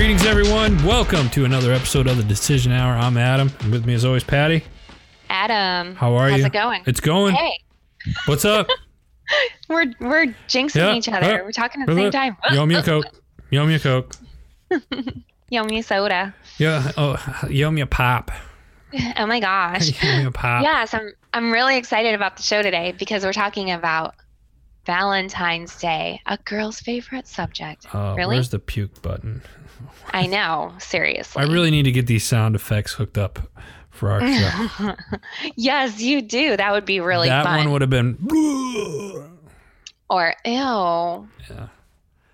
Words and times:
Greetings, 0.00 0.24
everyone. 0.24 0.82
Welcome 0.82 1.28
to 1.28 1.44
another 1.44 1.74
episode 1.74 2.06
of 2.06 2.16
the 2.16 2.22
Decision 2.22 2.72
Hour. 2.72 2.94
I'm 2.94 3.18
Adam. 3.18 3.52
And 3.60 3.70
with 3.70 3.84
me, 3.84 3.92
as 3.92 4.02
always, 4.02 4.24
Patty. 4.24 4.64
Adam. 5.28 5.94
How 5.94 6.14
are 6.14 6.30
how's 6.30 6.40
you? 6.40 6.46
it 6.46 6.54
going? 6.54 6.82
It's 6.86 7.00
going. 7.00 7.34
Hey, 7.34 7.60
What's 8.24 8.46
up? 8.46 8.66
we're 9.68 9.92
we're 10.00 10.34
jinxing 10.48 10.76
Yeah, 10.76 10.94
each 10.94 11.06
other. 11.10 11.26
yeah. 11.26 11.42
We're 11.42 11.52
talking 11.52 11.82
at 11.82 11.86
the 11.86 11.94
same 11.94 12.10
time. 12.10 12.34
Me 12.66 12.76
a 12.76 12.82
Coke. 12.82 13.04
Me 13.52 13.74
a 13.74 13.78
Coke. 13.78 14.16
Yo, 15.50 15.64
me 15.64 15.82
soda. 15.82 16.34
Yeah. 16.56 16.92
Oh, 16.96 17.18
me 17.50 17.82
a 17.82 17.86
pop. 17.86 18.30
Oh 19.18 19.26
my 19.26 19.38
gosh. 19.38 20.02
Me 20.02 20.24
a 20.24 20.30
pop. 20.30 20.62
yes, 20.62 20.94
I'm 20.94 21.12
I'm 21.34 21.52
really 21.52 21.76
excited 21.76 22.14
about 22.14 22.38
the 22.38 22.42
show 22.42 22.62
today 22.62 22.94
because 22.98 23.22
we're 23.22 23.34
talking 23.34 23.70
about 23.70 24.14
Valentine's 24.86 25.78
Day, 25.78 26.22
a 26.24 26.38
girl's 26.38 26.80
favorite 26.80 27.28
subject. 27.28 27.94
Uh, 27.94 28.14
Really? 28.16 28.36
Where's 28.36 28.48
the 28.48 28.58
puke 28.58 29.02
button? 29.02 29.42
I 30.12 30.26
know, 30.26 30.72
seriously. 30.78 31.42
I 31.42 31.46
really 31.46 31.70
need 31.70 31.84
to 31.84 31.92
get 31.92 32.06
these 32.06 32.24
sound 32.24 32.54
effects 32.54 32.92
hooked 32.94 33.18
up 33.18 33.38
for 33.90 34.10
our 34.10 34.20
show. 34.78 34.94
yes, 35.56 36.00
you 36.00 36.22
do. 36.22 36.56
That 36.56 36.72
would 36.72 36.84
be 36.84 37.00
really 37.00 37.28
that 37.28 37.44
fun. 37.44 37.58
one 37.58 37.72
would 37.72 37.80
have 37.82 37.90
been. 37.90 38.16
or 40.08 40.34
ew. 40.44 40.52
Yeah. 40.54 41.68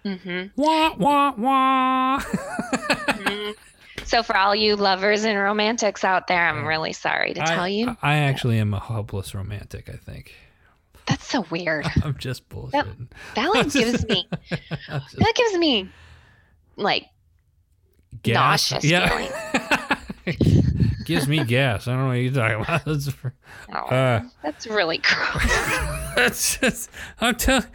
Mm-hmm. 0.04 0.60
Wah 0.60 0.95
wah 0.96 1.32
wah. 1.37 2.23
So 4.04 4.23
for 4.23 4.37
all 4.37 4.54
you 4.54 4.76
lovers 4.76 5.24
and 5.24 5.37
romantics 5.37 6.04
out 6.04 6.28
there, 6.28 6.46
I'm 6.48 6.65
really 6.65 6.92
sorry 6.92 7.34
to 7.34 7.40
tell 7.45 7.68
you. 7.68 7.96
I 8.02 8.18
actually 8.18 8.60
am 8.60 8.73
a 8.73 8.78
hopeless 8.78 9.34
romantic. 9.34 9.88
I 9.88 9.96
think. 9.96 10.32
That's 11.06 11.26
so 11.26 11.45
weird. 11.51 11.87
I'm 12.04 12.16
just 12.16 12.49
bullshitting. 12.49 13.09
That 13.34 13.49
like 13.52 13.73
gives 13.73 14.06
me 14.06 14.28
that 14.88 15.32
gives 15.34 15.59
me 15.59 15.88
like 16.76 17.06
gas. 18.22 18.70
nauseous 18.72 18.84
Yeah. 18.90 19.32
Gives 21.04 21.28
me 21.28 21.45
gas. 21.45 21.86
I 21.86 21.92
don't 21.92 22.00
know 22.00 22.09
what 22.09 22.14
you're 22.14 22.32
talking 22.32 22.62
about. 22.62 22.84
That's, 22.86 23.09
oh, 23.72 23.78
uh, 23.78 24.22
that's 24.42 24.66
really 24.66 24.98
gross. 24.98 25.45
that's 26.16 26.59
just, 26.59 26.90
I'm 27.20 27.37
telling. 27.37 27.66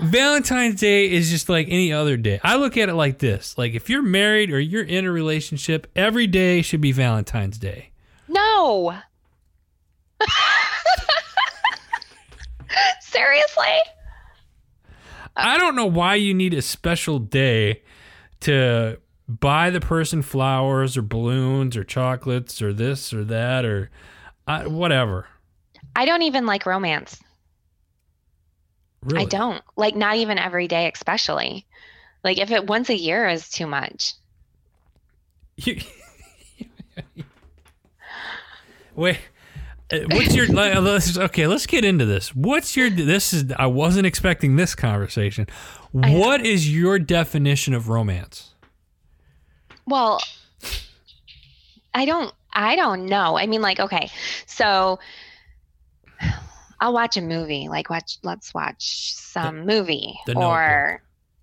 Valentine's 0.00 0.80
Day 0.80 1.08
is 1.08 1.30
just 1.30 1.48
like 1.48 1.68
any 1.70 1.92
other 1.92 2.16
day. 2.16 2.40
I 2.42 2.56
look 2.56 2.76
at 2.76 2.88
it 2.88 2.94
like 2.94 3.20
this: 3.20 3.56
like 3.56 3.74
if 3.74 3.88
you're 3.88 4.02
married 4.02 4.50
or 4.50 4.58
you're 4.58 4.82
in 4.82 5.04
a 5.04 5.12
relationship, 5.12 5.86
every 5.94 6.26
day 6.26 6.62
should 6.62 6.80
be 6.80 6.90
Valentine's 6.90 7.58
Day. 7.58 7.90
no. 8.26 8.96
Seriously? 13.00 13.78
I 15.36 15.58
don't 15.58 15.76
know 15.76 15.86
why 15.86 16.16
you 16.16 16.34
need 16.34 16.54
a 16.54 16.62
special 16.62 17.18
day 17.18 17.82
to 18.40 18.98
buy 19.28 19.70
the 19.70 19.80
person 19.80 20.22
flowers 20.22 20.96
or 20.96 21.02
balloons 21.02 21.76
or 21.76 21.84
chocolates 21.84 22.60
or 22.60 22.72
this 22.72 23.12
or 23.12 23.24
that 23.24 23.64
or 23.64 23.90
uh, 24.46 24.64
whatever. 24.64 25.26
I 25.96 26.04
don't 26.04 26.22
even 26.22 26.46
like 26.46 26.66
romance. 26.66 27.20
Really? 29.02 29.22
I 29.22 29.26
don't. 29.26 29.62
Like 29.76 29.94
not 29.96 30.16
even 30.16 30.38
every 30.38 30.66
day 30.68 30.90
especially. 30.92 31.66
Like 32.22 32.38
if 32.38 32.50
it 32.50 32.66
once 32.66 32.88
a 32.88 32.96
year 32.96 33.28
is 33.28 33.48
too 33.50 33.66
much. 33.66 34.14
You- 35.56 35.80
Wait. 38.94 39.18
uh, 39.92 39.98
What's 40.10 40.34
your 40.34 40.46
like, 40.46 40.74
let's, 40.78 41.18
okay? 41.18 41.46
Let's 41.46 41.66
get 41.66 41.84
into 41.84 42.04
this. 42.06 42.34
What's 42.34 42.76
your 42.76 42.90
this 42.90 43.32
is 43.32 43.52
I 43.58 43.66
wasn't 43.66 44.06
expecting 44.06 44.56
this 44.56 44.74
conversation. 44.74 45.46
What 45.92 46.44
is 46.44 46.72
your 46.72 46.98
definition 46.98 47.74
of 47.74 47.88
romance? 47.88 48.53
Well, 49.86 50.20
I 51.92 52.04
don't 52.04 52.32
I 52.52 52.76
don't 52.76 53.06
know. 53.06 53.36
I 53.38 53.46
mean 53.46 53.62
like 53.62 53.80
okay. 53.80 54.10
So 54.46 54.98
I'll 56.80 56.92
watch 56.92 57.16
a 57.16 57.22
movie, 57.22 57.68
like 57.68 57.90
watch 57.90 58.18
let's 58.22 58.52
watch 58.52 59.14
some 59.14 59.66
movie 59.66 60.18
The 60.26 60.36
or 60.36 61.02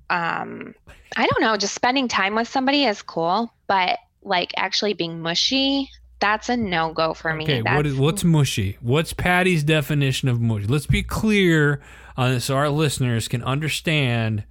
um 0.10 0.76
I 1.16 1.28
don't 1.28 1.42
know, 1.42 1.58
just 1.58 1.74
spending 1.74 2.08
time 2.08 2.36
with 2.36 2.48
somebody 2.48 2.86
is 2.86 3.02
cool, 3.02 3.54
but 3.68 4.00
like 4.24 4.52
actually 4.56 4.94
being 4.94 5.22
mushy, 5.22 5.90
that's 6.20 6.50
a 6.50 6.56
no-go 6.56 7.14
for 7.14 7.34
me. 7.34 7.44
Okay, 7.44 7.62
That's, 7.62 7.76
what 7.76 7.86
is 7.86 7.96
what's 7.96 8.24
mushy? 8.24 8.78
What's 8.82 9.14
Patty's 9.14 9.64
definition 9.64 10.30
of 10.30 10.40
mushy? 10.40 10.68
Let's 10.68 10.86
be 10.86 11.04
clear 11.04 11.82
on 12.16 12.32
this 12.32 12.46
so 12.46 12.56
our 12.56 12.70
listeners 12.70 13.28
can 13.28 13.44
understand 13.44 14.44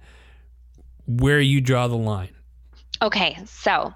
where 1.07 1.39
you 1.39 1.61
draw 1.61 1.87
the 1.87 1.97
line. 1.97 2.35
Okay, 3.01 3.37
so 3.45 3.93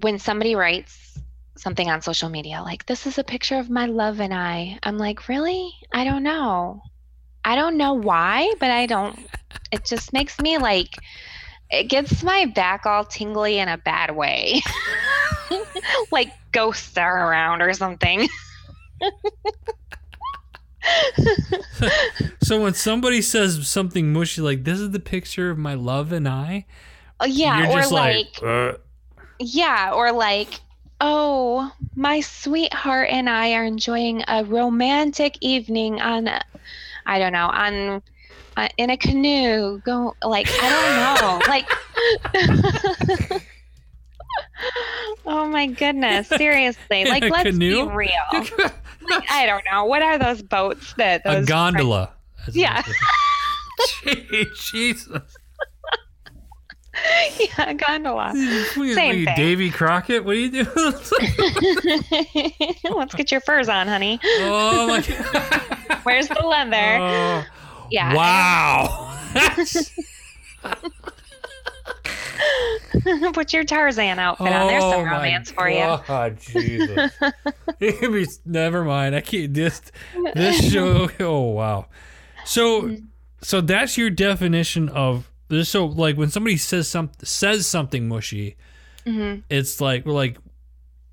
when 0.00 0.18
somebody 0.18 0.54
writes 0.54 1.18
something 1.56 1.90
on 1.90 2.00
social 2.00 2.28
media 2.28 2.62
like 2.62 2.86
this 2.86 3.04
is 3.04 3.18
a 3.18 3.24
picture 3.24 3.58
of 3.58 3.68
my 3.68 3.86
love 3.86 4.20
and 4.20 4.32
I, 4.32 4.78
I'm 4.84 4.96
like, 4.96 5.28
"Really? 5.28 5.72
I 5.92 6.04
don't 6.04 6.22
know. 6.22 6.80
I 7.44 7.56
don't 7.56 7.76
know 7.76 7.94
why, 7.94 8.52
but 8.60 8.70
I 8.70 8.86
don't 8.86 9.18
it 9.72 9.84
just 9.84 10.12
makes 10.12 10.38
me 10.38 10.58
like 10.58 10.94
it 11.70 11.84
gets 11.84 12.22
my 12.22 12.46
back 12.46 12.86
all 12.86 13.04
tingly 13.04 13.58
in 13.58 13.68
a 13.68 13.76
bad 13.78 14.14
way. 14.14 14.62
like 16.12 16.32
ghosts 16.52 16.96
are 16.96 17.28
around 17.28 17.62
or 17.62 17.72
something. 17.72 18.28
So 22.48 22.62
when 22.62 22.72
somebody 22.72 23.20
says 23.20 23.68
something 23.68 24.10
mushy 24.10 24.40
like 24.40 24.64
this 24.64 24.80
is 24.80 24.90
the 24.92 25.00
picture 25.00 25.50
of 25.50 25.58
my 25.58 25.74
love 25.74 26.12
and 26.12 26.26
I, 26.26 26.64
yeah, 27.26 27.70
you're 27.70 27.80
or 27.80 27.86
like, 27.88 28.42
like, 28.42 28.42
uh, 28.42 28.78
Yeah, 29.38 29.92
or 29.92 30.12
like, 30.12 30.60
oh, 31.00 31.72
my 31.94 32.20
sweetheart 32.20 33.08
and 33.10 33.28
I 33.28 33.54
are 33.54 33.64
enjoying 33.64 34.22
a 34.28 34.44
romantic 34.44 35.36
evening 35.40 36.00
on, 36.00 36.28
I 37.06 37.18
don't 37.18 37.32
know, 37.32 37.46
on, 37.46 38.02
uh, 38.56 38.68
in 38.76 38.90
a 38.90 38.96
canoe. 38.96 39.80
Go 39.84 40.14
like 40.22 40.48
I 40.50 40.68
don't 40.68 40.96
know, 41.20 41.40
like. 41.48 43.42
oh 45.26 45.46
my 45.46 45.66
goodness! 45.66 46.28
Seriously, 46.36 47.04
like 47.04 47.22
let's 47.22 47.50
canoe? 47.50 47.88
be 47.88 47.94
real. 47.94 48.10
Like, 48.32 49.30
I 49.30 49.46
don't 49.46 49.64
know. 49.70 49.84
What 49.84 50.02
are 50.02 50.18
those 50.18 50.42
boats 50.42 50.92
that 50.94 51.22
a 51.24 51.44
gondola. 51.44 52.12
Yeah. 52.52 52.82
is. 54.04 54.70
Jesus. 54.72 55.37
yeah, 57.58 57.72
gondola. 57.74 58.28
What 58.28 58.34
are 58.34 58.38
you- 58.38 58.64
what 58.76 58.88
are 58.90 58.94
Same 58.94 59.24
thing. 59.24 59.34
Davy 59.36 59.70
Crockett? 59.70 60.24
What 60.24 60.36
are 60.36 60.38
you 60.38 60.50
doing? 60.50 60.66
Let's 62.96 63.14
get 63.14 63.30
your 63.30 63.40
furs 63.40 63.68
on, 63.68 63.86
honey. 63.88 64.18
oh 64.24 64.86
my 64.88 65.00
god. 65.02 66.00
Where's 66.04 66.28
the 66.28 66.42
leather? 66.44 66.98
Oh, 67.00 67.44
yeah. 67.90 68.14
Wow. 68.14 69.14
Put 73.32 73.52
your 73.52 73.64
Tarzan 73.64 74.18
outfit 74.18 74.48
on. 74.52 74.66
There's 74.68 74.82
Oh 74.82 74.92
some 74.92 75.04
my 75.06 75.12
romance 75.12 75.50
for 75.50 75.68
you. 75.68 75.98
God, 76.06 76.38
Jesus. 76.40 77.12
It 77.80 77.98
could 77.98 78.12
be- 78.12 78.26
Never 78.44 78.84
mind. 78.84 79.14
I 79.14 79.20
can't. 79.20 79.52
This 79.54 79.80
this 80.34 80.70
show. 80.72 81.08
Oh 81.20 81.42
wow. 81.50 81.86
So 82.44 82.82
mm. 82.82 83.06
so 83.42 83.60
that's 83.60 83.96
your 83.98 84.10
definition 84.10 84.88
of 84.88 85.30
So 85.62 85.86
like 85.86 86.16
when 86.16 86.30
somebody 86.30 86.56
says 86.56 86.88
some 86.88 87.10
says 87.22 87.66
something 87.66 88.08
mushy, 88.08 88.56
hmm 89.04 89.36
it's 89.48 89.80
like 89.80 90.04
we're 90.04 90.12
like 90.12 90.36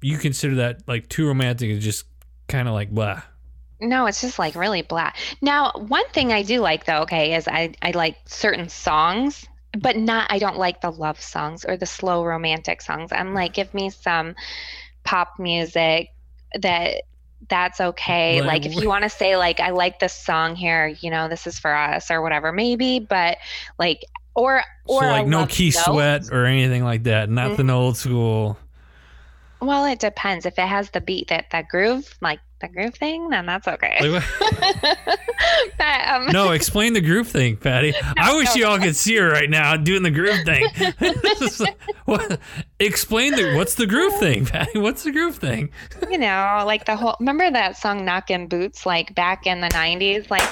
you 0.02 0.18
consider 0.18 0.56
that 0.56 0.88
like 0.88 1.08
too 1.10 1.28
romantic 1.28 1.70
is 1.70 1.84
just 1.84 2.06
kind 2.48 2.68
of 2.68 2.74
like 2.74 2.92
blah. 2.92 3.22
No, 3.82 4.06
it's 4.06 4.22
just 4.22 4.40
like 4.40 4.56
really 4.56 4.82
blah. 4.82 5.12
Now, 5.42 5.72
one 5.74 6.08
thing 6.10 6.32
I 6.32 6.44
do 6.44 6.60
like 6.62 6.86
though, 6.86 7.02
okay, 7.02 7.36
is 7.36 7.48
I 7.48 7.74
I 7.82 7.92
like 7.92 8.18
certain 8.26 8.70
songs, 8.70 9.46
but 9.80 9.98
not 9.98 10.32
I 10.32 10.40
don't 10.40 10.58
like 10.58 10.82
the 10.82 10.92
love 10.92 11.20
songs 11.20 11.66
or 11.66 11.76
the 11.78 11.86
slow 11.86 12.24
romantic 12.24 12.82
songs. 12.82 13.12
I'm 13.12 13.34
like, 13.34 13.54
give 13.54 13.74
me 13.74 13.90
some 13.90 14.36
pop 15.04 15.40
music 15.40 16.12
that 16.60 17.04
that's 17.50 17.80
okay. 17.82 18.42
Like, 18.42 18.64
Like 18.64 18.66
if 18.66 18.82
you 18.82 18.88
want 18.88 19.04
to 19.04 19.10
say 19.10 19.38
like 19.38 19.60
I 19.60 19.72
like 19.72 20.00
this 20.00 20.14
song 20.14 20.56
here, 20.56 20.88
you 20.88 21.10
know, 21.12 21.28
this 21.28 21.46
is 21.48 21.60
for 21.60 21.74
us 21.76 22.10
or 22.10 22.22
whatever, 22.22 22.52
maybe, 22.52 23.00
but 23.00 23.38
like 23.78 24.04
or 24.36 24.64
or 24.86 25.02
so 25.02 25.08
like 25.08 25.28
no 25.28 25.46
key 25.48 25.72
note. 25.76 25.84
sweat 25.84 26.32
or 26.32 26.46
anything 26.46 26.84
like 26.84 27.04
that. 27.04 27.30
Nothing 27.30 27.70
old 27.70 27.98
school. 27.98 28.58
Well, 29.62 29.86
it 29.86 30.00
depends. 30.00 30.46
If 30.46 30.60
it 30.60 30.68
has 30.68 30.92
the 30.92 31.02
beat 31.02 31.30
that 31.30 31.46
that 31.52 31.70
groove, 31.70 32.14
like 32.22 32.40
the 32.62 32.68
groove 32.68 32.96
thing, 32.96 33.30
then 33.30 33.46
that's 33.46 33.68
okay. 33.68 34.22
But, 35.78 36.08
um, 36.08 36.28
no, 36.28 36.52
explain 36.52 36.94
the 36.94 37.02
groove 37.02 37.28
thing, 37.28 37.58
Patty. 37.58 37.94
I 38.18 38.36
wish 38.36 38.56
no. 38.56 38.70
y'all 38.70 38.80
could 38.80 38.96
see 38.96 39.16
her 39.18 39.30
right 39.30 39.50
now 39.50 39.78
doing 39.78 40.04
the 40.04 40.12
groove 40.12 40.44
thing. 40.46 40.68
What, 42.06 42.40
explain 42.80 43.36
the 43.36 43.56
what's 43.56 43.76
the 43.76 43.88
groove 43.88 44.14
thing, 44.20 44.46
Patty? 44.46 44.78
What's 44.78 45.04
the 45.04 45.12
groove 45.12 45.38
thing? 45.38 45.72
you 46.12 46.20
know, 46.20 46.64
like 46.68 46.86
the 46.86 46.96
whole. 46.96 47.16
Remember 47.20 47.50
that 47.50 47.78
song 47.78 48.06
"Knockin' 48.06 48.48
Boots"? 48.48 48.86
Like 48.86 49.16
back 49.16 49.48
in 49.48 49.60
the 49.60 49.70
'90s. 49.70 50.30
Like, 50.30 50.44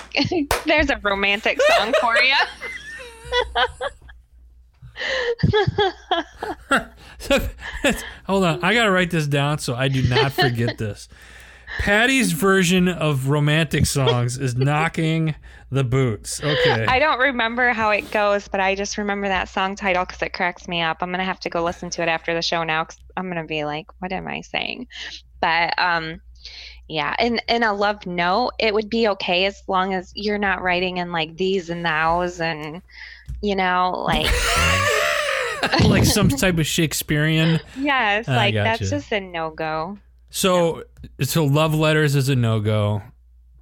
there's 0.65 0.89
a 0.89 0.97
romantic 1.03 1.59
song 1.61 1.93
for 2.01 2.17
you. 2.17 2.33
Hold 8.25 8.43
on, 8.43 8.63
I 8.63 8.73
gotta 8.73 8.91
write 8.91 9.11
this 9.11 9.27
down 9.27 9.59
so 9.59 9.75
I 9.75 9.87
do 9.87 10.01
not 10.03 10.31
forget 10.31 10.77
this. 10.77 11.07
Patty's 11.79 12.31
version 12.31 12.87
of 12.87 13.29
romantic 13.29 13.85
songs 13.85 14.37
is 14.37 14.55
knocking 14.55 15.33
the 15.71 15.83
boots. 15.83 16.41
Okay. 16.43 16.85
I 16.85 16.99
don't 16.99 17.19
remember 17.19 17.69
how 17.69 17.89
it 17.89 18.11
goes, 18.11 18.47
but 18.47 18.59
I 18.59 18.75
just 18.75 18.97
remember 18.97 19.27
that 19.27 19.49
song 19.49 19.75
title 19.75 20.05
because 20.05 20.21
it 20.21 20.33
cracks 20.33 20.67
me 20.67 20.81
up. 20.81 20.97
I'm 21.01 21.09
gonna 21.11 21.23
have 21.23 21.39
to 21.41 21.49
go 21.49 21.63
listen 21.63 21.89
to 21.91 22.03
it 22.03 22.07
after 22.07 22.33
the 22.33 22.43
show 22.43 22.63
now 22.63 22.83
because 22.83 22.99
I'm 23.17 23.27
gonna 23.27 23.45
be 23.45 23.65
like, 23.65 23.87
what 23.99 24.13
am 24.13 24.27
I 24.27 24.41
saying? 24.41 24.87
But 25.41 25.73
um, 25.79 26.21
yeah, 26.87 27.15
and 27.17 27.41
in 27.47 27.63
a 27.63 27.73
love 27.73 28.05
note, 28.05 28.51
it 28.59 28.73
would 28.73 28.89
be 28.89 29.07
okay 29.09 29.45
as 29.45 29.63
long 29.67 29.93
as 29.93 30.11
you're 30.15 30.37
not 30.37 30.61
writing 30.61 30.97
in 30.97 31.11
like 31.11 31.37
these 31.37 31.69
and 31.69 31.83
thous 31.83 32.39
and 32.39 32.81
you 33.43 33.55
know 33.55 34.03
like. 34.07 34.31
like 35.85 36.03
some 36.03 36.27
type 36.27 36.57
of 36.57 36.67
Shakespearean. 36.67 37.59
Yes, 37.77 38.27
like 38.27 38.53
that's 38.53 38.89
just 38.89 39.11
a 39.11 39.21
no 39.21 39.51
go. 39.51 39.97
So, 40.29 40.83
so 41.21 41.45
love 41.45 41.73
letters 41.73 42.15
is 42.15 42.27
a 42.27 42.35
no 42.35 42.59
go. 42.59 43.01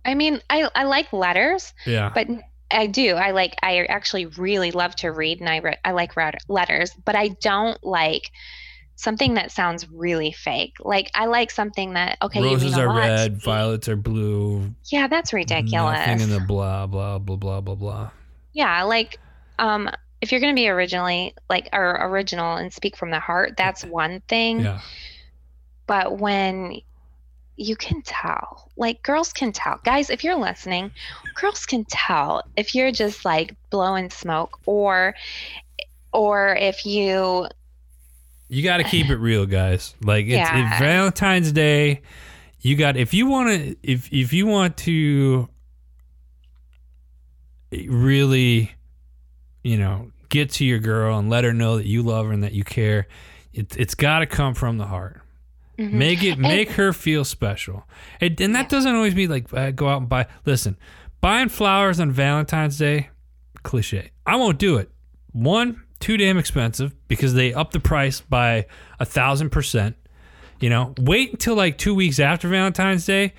I 0.06 0.16
mean, 0.16 0.42
I 0.50 0.70
I 0.74 0.86
like 0.86 1.12
letters. 1.14 1.74
Yeah. 1.86 2.12
But 2.14 2.28
I 2.72 2.88
do. 2.88 3.16
I 3.16 3.32
like. 3.32 3.56
I 3.62 3.86
actually 3.86 4.26
really 4.26 4.72
love 4.72 4.96
to 4.98 5.12
read, 5.12 5.40
and 5.42 5.50
I 5.50 5.58
re- 5.58 5.78
I 5.84 5.92
like 5.92 6.16
read 6.16 6.38
letters. 6.48 6.92
But 7.06 7.16
I 7.16 7.30
don't 7.30 7.82
like 7.84 8.32
something 8.96 9.34
that 9.34 9.52
sounds 9.52 9.90
really 9.90 10.32
fake. 10.32 10.76
Like 10.80 11.12
I 11.14 11.26
like 11.26 11.52
something 11.52 11.94
that 11.94 12.18
okay. 12.22 12.42
Roses 12.42 12.78
are 12.78 12.96
red, 12.96 13.42
violets 13.42 13.90
are 13.90 13.96
blue. 13.96 14.74
Yeah, 14.86 15.08
that's 15.08 15.34
ridiculous. 15.34 16.00
Nothing 16.00 16.22
in 16.22 16.30
the 16.30 16.40
blah 16.40 16.88
blah 16.88 17.20
blah 17.20 17.36
blah 17.36 17.62
blah 17.62 17.76
blah. 17.76 18.12
Yeah, 18.54 18.84
like 18.84 19.20
um, 19.62 19.90
if 20.20 20.32
you're 20.32 20.42
gonna 20.42 20.54
be 20.54 20.68
originally 20.68 21.34
like 21.50 21.70
or 21.72 21.98
original 22.10 22.58
and 22.58 22.74
speak 22.74 22.98
from 22.98 23.12
the 23.12 23.20
heart, 23.20 23.54
that's 23.58 23.86
one 23.86 24.22
thing. 24.28 24.60
Yeah. 24.60 24.82
But 25.88 26.20
when 26.20 26.82
you 27.62 27.76
can 27.76 28.02
tell. 28.02 28.72
Like 28.76 29.04
girls 29.04 29.32
can 29.32 29.52
tell. 29.52 29.80
Guys, 29.84 30.10
if 30.10 30.24
you're 30.24 30.36
listening, 30.36 30.92
girls 31.36 31.66
can 31.66 31.86
tell 31.86 32.44
if 32.58 32.74
you're 32.74 32.92
just 32.92 33.24
like 33.24 33.56
blowing 33.70 34.10
smoke 34.10 34.60
or 34.66 35.16
or 36.12 36.56
if 36.56 36.86
you 36.86 37.48
You 38.50 38.64
got 38.64 38.78
to 38.78 38.84
keep 38.84 39.10
it 39.10 39.18
real, 39.18 39.46
guys. 39.46 39.96
Like 40.02 40.26
it's, 40.26 40.34
yeah. 40.34 40.72
it's 40.72 40.80
Valentine's 40.80 41.52
Day. 41.52 42.02
You 42.62 42.76
got 42.76 42.98
if 42.98 43.14
you 43.14 43.28
want 43.28 43.50
to 43.50 43.76
if 43.84 44.12
if 44.12 44.34
you 44.34 44.48
want 44.48 44.78
to 44.78 45.48
really 47.72 48.72
you 49.64 49.78
know, 49.78 50.12
get 50.30 50.50
to 50.52 50.66
your 50.66 50.80
girl 50.80 51.18
and 51.18 51.30
let 51.30 51.44
her 51.44 51.54
know 51.54 51.78
that 51.78 51.86
you 51.86 52.02
love 52.04 52.26
her 52.26 52.32
and 52.32 52.44
that 52.44 52.54
you 52.54 52.64
care, 52.64 53.08
it, 53.54 53.76
it's 53.78 53.96
got 53.96 54.20
to 54.20 54.26
come 54.26 54.54
from 54.54 54.78
the 54.78 54.86
heart. 54.86 55.22
Mm-hmm. 55.78 55.98
Make 55.98 56.24
it 56.24 56.38
make 56.38 56.68
and, 56.70 56.78
her 56.78 56.94
feel 56.94 57.24
special. 57.24 57.86
It, 58.20 58.40
and 58.42 58.56
that 58.56 58.64
yeah. 58.64 58.70
doesn't 58.70 58.96
always 58.96 59.16
mean 59.16 59.30
like 59.30 59.54
uh, 59.54 59.72
go 59.72 59.88
out 59.88 60.02
and 60.02 60.10
buy. 60.10 60.28
Listen, 60.46 60.78
buying 61.22 61.50
flowers 61.50 62.00
on 62.00 62.12
Valentine's 62.12 62.78
Day, 62.78 63.10
cliche. 63.64 64.12
I 64.26 64.36
won't 64.36 64.60
do 64.60 64.78
it. 64.78 64.90
One, 65.32 65.82
too 66.00 66.18
damn 66.18 66.38
expensive 66.38 66.94
because 67.08 67.34
they 67.34 67.54
up 67.54 67.72
the 67.72 67.80
price 67.80 68.22
by 68.22 68.68
a 69.00 69.06
thousand 69.06 69.52
percent. 69.52 69.96
You 70.60 70.70
know, 70.70 70.94
wait 71.00 71.32
until 71.32 71.56
like 71.56 71.78
two 71.78 71.96
weeks 71.96 72.20
after 72.20 72.48
Valentine's 72.48 73.06
Day 73.06 73.34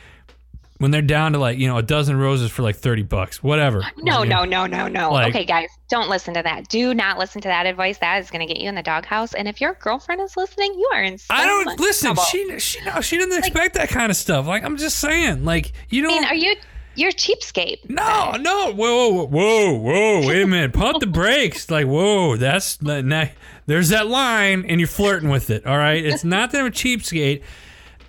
when 0.83 0.91
they're 0.91 1.01
down 1.01 1.33
to 1.33 1.39
like 1.39 1.59
you 1.59 1.69
know 1.69 1.79
a 1.79 1.83
dozen 1.83 2.19
roses 2.19 2.51
for 2.51 2.63
like 2.63 2.75
30 2.75 3.05
bucks 3.05 3.41
whatever. 3.41 3.85
No 3.99 4.25
no 4.25 4.45
no 4.45 4.67
no 4.67 4.89
no. 4.89 5.13
Like, 5.13 5.29
okay 5.29 5.45
guys 5.45 5.69
don't 5.89 6.11
listen 6.11 6.35
to 6.35 6.43
that. 6.43 6.69
Do 6.69 6.93
not 6.93 7.19
listen 7.19 7.41
to 7.43 7.49
that 7.49 7.67
advice. 7.67 7.99
That 7.99 8.21
is 8.21 8.31
going 8.31 8.47
to 8.47 8.53
get 8.53 8.61
you 8.61 8.69
in 8.69 8.75
the 8.75 8.83
doghouse. 8.83 9.33
And 9.33 9.47
if 9.47 9.61
your 9.61 9.75
girlfriend 9.75 10.21
is 10.21 10.37
listening 10.37 10.75
you 10.75 10.91
are 10.93 11.03
in 11.03 11.19
so 11.19 11.27
i 11.31 11.47
don't 11.47 11.79
listen. 11.79 12.07
trouble. 12.07 12.25
she 12.25 12.59
she 12.59 12.85
no 12.85 13.01
she 13.01 13.17
doesn't 13.17 13.39
expect 13.39 13.75
that 13.75 13.91
kind 13.91 14.11
of 14.11 14.17
stuff. 14.17 14.47
Like 14.47 14.65
i'm 14.65 14.77
just 14.77 14.99
saying 14.99 15.45
like 15.45 15.73
you 15.89 16.03
know 16.03 16.09
I 16.09 16.13
mean, 16.13 16.25
are 16.25 16.35
you 16.35 16.57
you're 16.95 17.13
cheapskate. 17.13 17.89
No, 17.89 18.33
no, 18.33 18.75
whoa, 18.75 19.09
whoa, 19.09 19.25
whoa, 19.25 19.73
whoa, 19.73 20.27
wait 20.27 20.43
a 20.43 20.47
minute, 20.47 20.75
pump 20.75 21.01
the 21.01 21.07
brakes. 21.07 21.71
Like, 21.71 21.87
whoa, 21.87 22.37
that's 22.37 22.77
there's 22.77 23.89
that 23.89 24.09
line, 24.09 24.67
and 24.67 24.79
you're 24.79 24.89
flirting 24.89 25.31
with 25.31 25.49
it. 25.49 25.65
All 25.65 25.79
right, 25.79 26.05
it's 26.05 26.23
not 26.23 26.51
that 26.51 26.61
I'm 26.61 26.67
a 26.67 26.71
cheapskate 26.71 27.43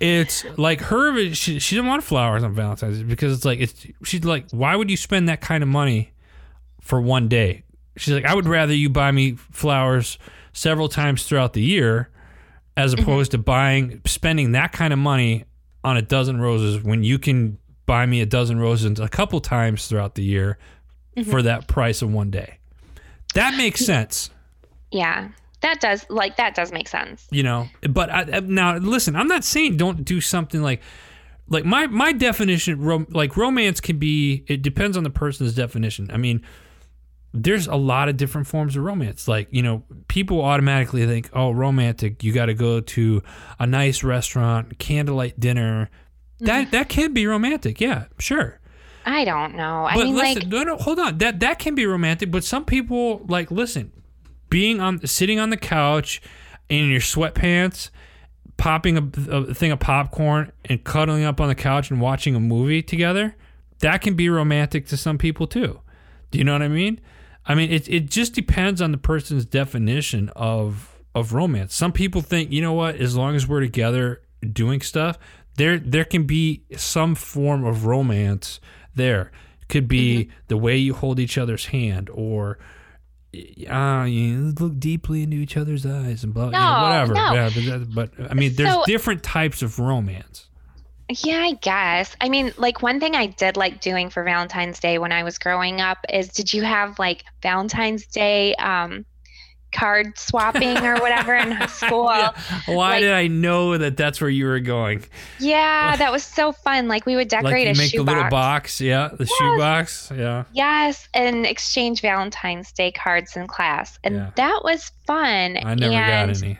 it's 0.04 0.44
like 0.58 0.80
her 0.80 1.32
she, 1.32 1.58
she 1.58 1.74
didn't 1.74 1.88
want 1.88 2.02
flowers 2.02 2.42
on 2.44 2.52
valentine's 2.52 2.98
Day 2.98 3.04
because 3.04 3.32
it's 3.32 3.44
like 3.44 3.60
it's 3.60 3.86
she's 4.04 4.24
like 4.24 4.50
why 4.50 4.76
would 4.76 4.90
you 4.90 4.96
spend 4.96 5.28
that 5.28 5.40
kind 5.40 5.62
of 5.62 5.68
money 5.68 6.12
for 6.80 7.00
one 7.00 7.28
day 7.28 7.62
she's 7.96 8.14
like 8.14 8.24
i 8.24 8.34
would 8.34 8.46
rather 8.46 8.74
you 8.74 8.90
buy 8.90 9.10
me 9.10 9.32
flowers 9.32 10.18
several 10.52 10.88
times 10.88 11.24
throughout 11.24 11.54
the 11.54 11.62
year 11.62 12.10
as 12.76 12.92
mm-hmm. 12.92 13.02
opposed 13.02 13.32
mm-hmm. 13.32 13.40
to 13.40 13.44
buying 13.44 14.00
spending 14.04 14.52
that 14.52 14.72
kind 14.72 14.92
of 14.92 14.98
money 14.98 15.44
on 15.82 15.96
a 15.96 16.02
dozen 16.02 16.40
roses 16.40 16.82
when 16.82 17.02
you 17.02 17.18
can 17.18 17.58
buy 17.86 18.04
me 18.04 18.20
a 18.20 18.26
dozen 18.26 18.58
roses 18.58 19.00
a 19.00 19.08
couple 19.08 19.40
times 19.40 19.88
throughout 19.88 20.14
the 20.14 20.22
year 20.22 20.58
mm-hmm. 21.16 21.30
for 21.30 21.42
that 21.42 21.66
price 21.66 22.02
of 22.02 22.12
one 22.12 22.30
day 22.30 22.58
that 23.34 23.56
makes 23.56 23.84
sense 23.84 24.30
yeah 24.90 25.28
that 25.64 25.80
does 25.80 26.04
like 26.10 26.36
that 26.36 26.54
does 26.54 26.72
make 26.72 26.88
sense. 26.88 27.26
You 27.30 27.42
know, 27.42 27.68
but 27.88 28.10
I, 28.10 28.40
now 28.40 28.76
listen, 28.76 29.16
I'm 29.16 29.28
not 29.28 29.44
saying 29.44 29.78
don't 29.78 30.04
do 30.04 30.20
something 30.20 30.62
like 30.62 30.82
like 31.48 31.64
my 31.64 31.86
my 31.86 32.12
definition 32.12 32.80
rom, 32.80 33.06
like 33.10 33.36
romance 33.36 33.80
can 33.80 33.98
be 33.98 34.44
it 34.46 34.60
depends 34.60 34.96
on 34.96 35.04
the 35.04 35.10
person's 35.10 35.54
definition. 35.54 36.10
I 36.10 36.18
mean, 36.18 36.42
there's 37.32 37.66
a 37.66 37.76
lot 37.76 38.10
of 38.10 38.18
different 38.18 38.46
forms 38.46 38.76
of 38.76 38.84
romance. 38.84 39.26
Like, 39.26 39.48
you 39.50 39.62
know, 39.62 39.84
people 40.06 40.42
automatically 40.42 41.06
think, 41.06 41.30
"Oh, 41.32 41.50
romantic, 41.50 42.22
you 42.22 42.32
got 42.32 42.46
to 42.46 42.54
go 42.54 42.80
to 42.80 43.22
a 43.58 43.66
nice 43.66 44.04
restaurant, 44.04 44.78
candlelight 44.78 45.40
dinner." 45.40 45.88
That 46.40 46.64
mm-hmm. 46.64 46.70
that 46.72 46.88
can 46.90 47.14
be 47.14 47.26
romantic. 47.26 47.80
Yeah, 47.80 48.04
sure. 48.18 48.60
I 49.06 49.24
don't 49.24 49.54
know. 49.54 49.88
But 49.94 50.00
I 50.00 50.04
mean, 50.04 50.14
listen, 50.14 50.42
like, 50.42 50.48
no, 50.48 50.62
no, 50.62 50.76
hold 50.76 50.98
on. 50.98 51.18
That 51.18 51.40
that 51.40 51.58
can 51.58 51.74
be 51.74 51.86
romantic, 51.86 52.30
but 52.30 52.44
some 52.44 52.66
people 52.66 53.24
like 53.28 53.50
listen 53.50 53.92
being 54.54 54.80
on 54.80 55.04
sitting 55.04 55.40
on 55.40 55.50
the 55.50 55.56
couch 55.56 56.22
in 56.68 56.88
your 56.88 57.00
sweatpants 57.00 57.90
popping 58.56 58.96
a, 58.96 59.36
a, 59.36 59.52
thing 59.52 59.72
of 59.72 59.80
popcorn 59.80 60.52
and 60.66 60.84
cuddling 60.84 61.24
up 61.24 61.40
on 61.40 61.48
the 61.48 61.56
couch 61.56 61.90
and 61.90 62.00
watching 62.00 62.36
a 62.36 62.40
movie 62.40 62.80
together 62.80 63.34
that 63.80 64.00
can 64.00 64.14
be 64.14 64.28
romantic 64.28 64.86
to 64.86 64.96
some 64.96 65.18
people 65.18 65.48
too. 65.48 65.80
Do 66.30 66.38
you 66.38 66.44
know 66.44 66.52
what 66.52 66.62
i 66.62 66.68
mean? 66.68 67.00
I 67.44 67.56
mean 67.56 67.68
it, 67.72 67.88
it 67.88 68.08
just 68.08 68.32
depends 68.32 68.80
on 68.80 68.92
the 68.92 68.96
person's 68.96 69.44
definition 69.44 70.28
of 70.36 71.00
of 71.16 71.32
romance. 71.32 71.74
Some 71.74 71.90
people 71.90 72.20
think 72.20 72.52
you 72.52 72.62
know 72.62 72.74
what 72.74 72.94
as 72.94 73.16
long 73.16 73.34
as 73.34 73.48
we're 73.48 73.58
together 73.58 74.22
doing 74.52 74.80
stuff 74.82 75.18
there 75.56 75.80
there 75.80 76.04
can 76.04 76.28
be 76.28 76.62
some 76.76 77.16
form 77.16 77.64
of 77.64 77.86
romance 77.86 78.60
there. 78.94 79.32
Could 79.68 79.88
be 79.88 80.26
mm-hmm. 80.26 80.32
the 80.46 80.56
way 80.58 80.76
you 80.76 80.94
hold 80.94 81.18
each 81.18 81.38
other's 81.38 81.66
hand 81.66 82.08
or 82.14 82.56
uh, 83.68 84.04
you 84.04 84.52
look 84.58 84.78
deeply 84.78 85.22
into 85.22 85.36
each 85.36 85.56
other's 85.56 85.84
eyes 85.86 86.24
and 86.24 86.34
blah, 86.34 86.50
no, 86.50 86.58
you 86.58 86.64
know, 86.64 86.82
whatever. 86.82 87.14
No. 87.14 87.32
Yeah, 87.34 87.78
but, 87.78 88.10
but 88.18 88.30
I 88.30 88.34
mean, 88.34 88.54
there's 88.54 88.72
so, 88.72 88.84
different 88.86 89.22
types 89.22 89.62
of 89.62 89.78
romance. 89.78 90.48
Yeah, 91.08 91.38
I 91.38 91.52
guess. 91.52 92.16
I 92.20 92.28
mean, 92.28 92.52
like 92.56 92.82
one 92.82 92.98
thing 92.98 93.14
I 93.14 93.26
did 93.26 93.56
like 93.56 93.80
doing 93.80 94.08
for 94.08 94.24
Valentine's 94.24 94.80
Day 94.80 94.98
when 94.98 95.12
I 95.12 95.22
was 95.22 95.38
growing 95.38 95.80
up 95.80 95.98
is 96.08 96.28
did 96.28 96.52
you 96.52 96.62
have 96.62 96.98
like 96.98 97.24
Valentine's 97.42 98.06
Day 98.06 98.54
um 98.56 99.04
card 99.74 100.18
swapping 100.18 100.78
or 100.78 100.96
whatever 100.96 101.34
in 101.34 101.68
school. 101.68 102.06
Yeah. 102.06 102.32
Why 102.66 102.92
like, 102.92 103.00
did 103.00 103.12
I 103.12 103.26
know 103.26 103.76
that 103.76 103.96
that's 103.96 104.20
where 104.20 104.30
you 104.30 104.46
were 104.46 104.60
going? 104.60 105.04
Yeah, 105.38 105.96
that 105.96 106.10
was 106.12 106.22
so 106.22 106.52
fun. 106.52 106.88
Like 106.88 107.06
we 107.06 107.16
would 107.16 107.28
decorate 107.28 107.66
like 107.66 107.76
a 107.76 107.78
make 107.78 107.90
shoe 107.90 107.98
the 107.98 108.04
box. 108.04 108.16
little 108.16 108.30
box. 108.30 108.80
Yeah, 108.80 109.08
the 109.08 109.24
yes. 109.24 109.36
shoe 109.38 109.58
box. 109.58 110.12
Yeah. 110.14 110.44
Yes, 110.52 111.08
and 111.14 111.46
exchange 111.46 112.00
Valentine's 112.00 112.72
Day 112.72 112.92
cards 112.92 113.36
in 113.36 113.46
class, 113.46 113.98
and 114.04 114.14
yeah. 114.16 114.30
that 114.36 114.64
was 114.64 114.90
fun. 115.06 115.58
I 115.58 115.74
never 115.74 115.92
and 115.92 116.30
got 116.30 116.42
any. 116.42 116.58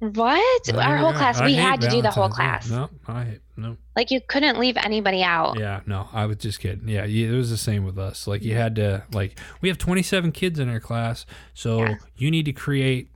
What? 0.00 0.74
Our 0.74 0.98
whole 0.98 1.12
class. 1.12 1.40
we 1.40 1.54
had 1.54 1.80
to 1.80 1.86
Valentine's 1.86 1.94
do 1.94 2.02
the 2.02 2.10
whole 2.10 2.28
class. 2.28 2.68
No, 2.68 2.90
I 3.08 3.38
no. 3.56 3.76
Like 3.94 4.10
you 4.10 4.20
couldn't 4.20 4.58
leave 4.58 4.76
anybody 4.76 5.22
out. 5.22 5.58
Yeah, 5.58 5.80
no, 5.86 6.08
I 6.12 6.26
was 6.26 6.36
just 6.38 6.60
kidding. 6.60 6.88
Yeah, 6.88 7.04
it 7.04 7.30
was 7.30 7.50
the 7.50 7.56
same 7.56 7.84
with 7.84 7.98
us. 7.98 8.26
Like 8.26 8.42
you 8.42 8.54
had 8.54 8.76
to 8.76 9.04
like 9.12 9.38
we 9.60 9.68
have 9.68 9.78
27 9.78 10.32
kids 10.32 10.58
in 10.58 10.68
our 10.68 10.80
class, 10.80 11.26
so 11.54 11.80
yeah. 11.80 11.94
you 12.16 12.30
need 12.30 12.44
to 12.44 12.52
create 12.52 13.10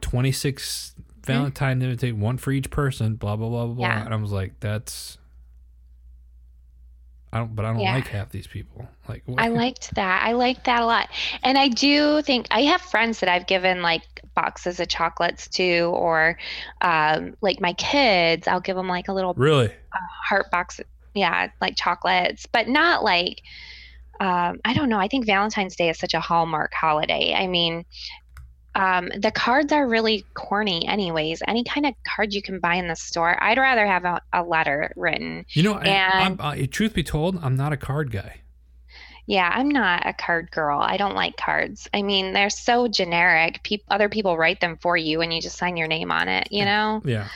26 0.00 0.94
Valentine 1.24 1.80
mm-hmm. 1.80 2.20
one 2.20 2.38
for 2.38 2.52
each 2.52 2.70
person. 2.70 3.14
Blah 3.14 3.36
blah 3.36 3.48
blah 3.48 3.66
blah. 3.66 3.86
Yeah. 3.86 4.04
And 4.04 4.14
I 4.14 4.16
was 4.16 4.32
like, 4.32 4.58
that's 4.60 5.18
I 7.32 7.38
don't, 7.38 7.54
but 7.54 7.64
I 7.64 7.72
don't 7.72 7.80
yeah. 7.80 7.94
like 7.94 8.08
half 8.08 8.30
these 8.30 8.46
people. 8.46 8.88
Like 9.08 9.22
what? 9.26 9.40
I 9.40 9.48
liked 9.48 9.94
that. 9.94 10.22
I 10.24 10.32
liked 10.32 10.64
that 10.64 10.82
a 10.82 10.86
lot, 10.86 11.10
and 11.42 11.58
I 11.58 11.68
do 11.68 12.22
think 12.22 12.46
I 12.50 12.62
have 12.62 12.80
friends 12.80 13.20
that 13.20 13.28
I've 13.28 13.46
given 13.46 13.82
like 13.82 14.17
boxes 14.38 14.78
of 14.78 14.86
chocolates 14.86 15.48
to, 15.48 15.90
or 15.94 16.38
um, 16.80 17.34
like 17.40 17.60
my 17.60 17.72
kids, 17.72 18.46
I'll 18.46 18.60
give 18.60 18.76
them 18.76 18.88
like 18.88 19.08
a 19.08 19.12
little 19.12 19.34
really 19.34 19.66
uh, 19.66 19.98
heart 20.28 20.50
box. 20.52 20.80
Yeah, 21.14 21.48
like 21.60 21.74
chocolates, 21.76 22.46
but 22.46 22.68
not 22.68 23.02
like 23.02 23.42
um, 24.20 24.60
I 24.64 24.74
don't 24.74 24.88
know. 24.88 24.98
I 24.98 25.08
think 25.08 25.26
Valentine's 25.26 25.76
Day 25.76 25.88
is 25.90 25.98
such 25.98 26.14
a 26.14 26.20
hallmark 26.20 26.72
holiday. 26.74 27.34
I 27.34 27.46
mean, 27.46 27.84
um, 28.74 29.08
the 29.16 29.30
cards 29.30 29.72
are 29.72 29.86
really 29.88 30.24
corny, 30.34 30.86
anyways. 30.86 31.42
Any 31.46 31.64
kind 31.64 31.86
of 31.86 31.94
card 32.06 32.32
you 32.32 32.42
can 32.42 32.60
buy 32.60 32.76
in 32.76 32.88
the 32.88 32.96
store, 32.96 33.36
I'd 33.42 33.58
rather 33.58 33.86
have 33.86 34.04
a, 34.04 34.20
a 34.32 34.42
letter 34.42 34.92
written. 34.96 35.46
You 35.50 35.62
know, 35.64 35.78
and, 35.78 36.40
I, 36.40 36.66
truth 36.66 36.94
be 36.94 37.02
told, 37.02 37.42
I'm 37.42 37.56
not 37.56 37.72
a 37.72 37.76
card 37.76 38.10
guy. 38.10 38.40
Yeah, 39.28 39.52
I'm 39.54 39.68
not 39.68 40.06
a 40.06 40.14
card 40.14 40.50
girl. 40.50 40.80
I 40.80 40.96
don't 40.96 41.14
like 41.14 41.36
cards. 41.36 41.86
I 41.92 42.00
mean, 42.00 42.32
they're 42.32 42.48
so 42.48 42.88
generic. 42.88 43.60
Pe- 43.62 43.80
other 43.90 44.08
people 44.08 44.38
write 44.38 44.62
them 44.62 44.78
for 44.78 44.96
you, 44.96 45.20
and 45.20 45.34
you 45.34 45.42
just 45.42 45.58
sign 45.58 45.76
your 45.76 45.86
name 45.86 46.10
on 46.10 46.28
it. 46.28 46.48
You 46.50 46.64
know. 46.64 47.02
Yeah. 47.04 47.28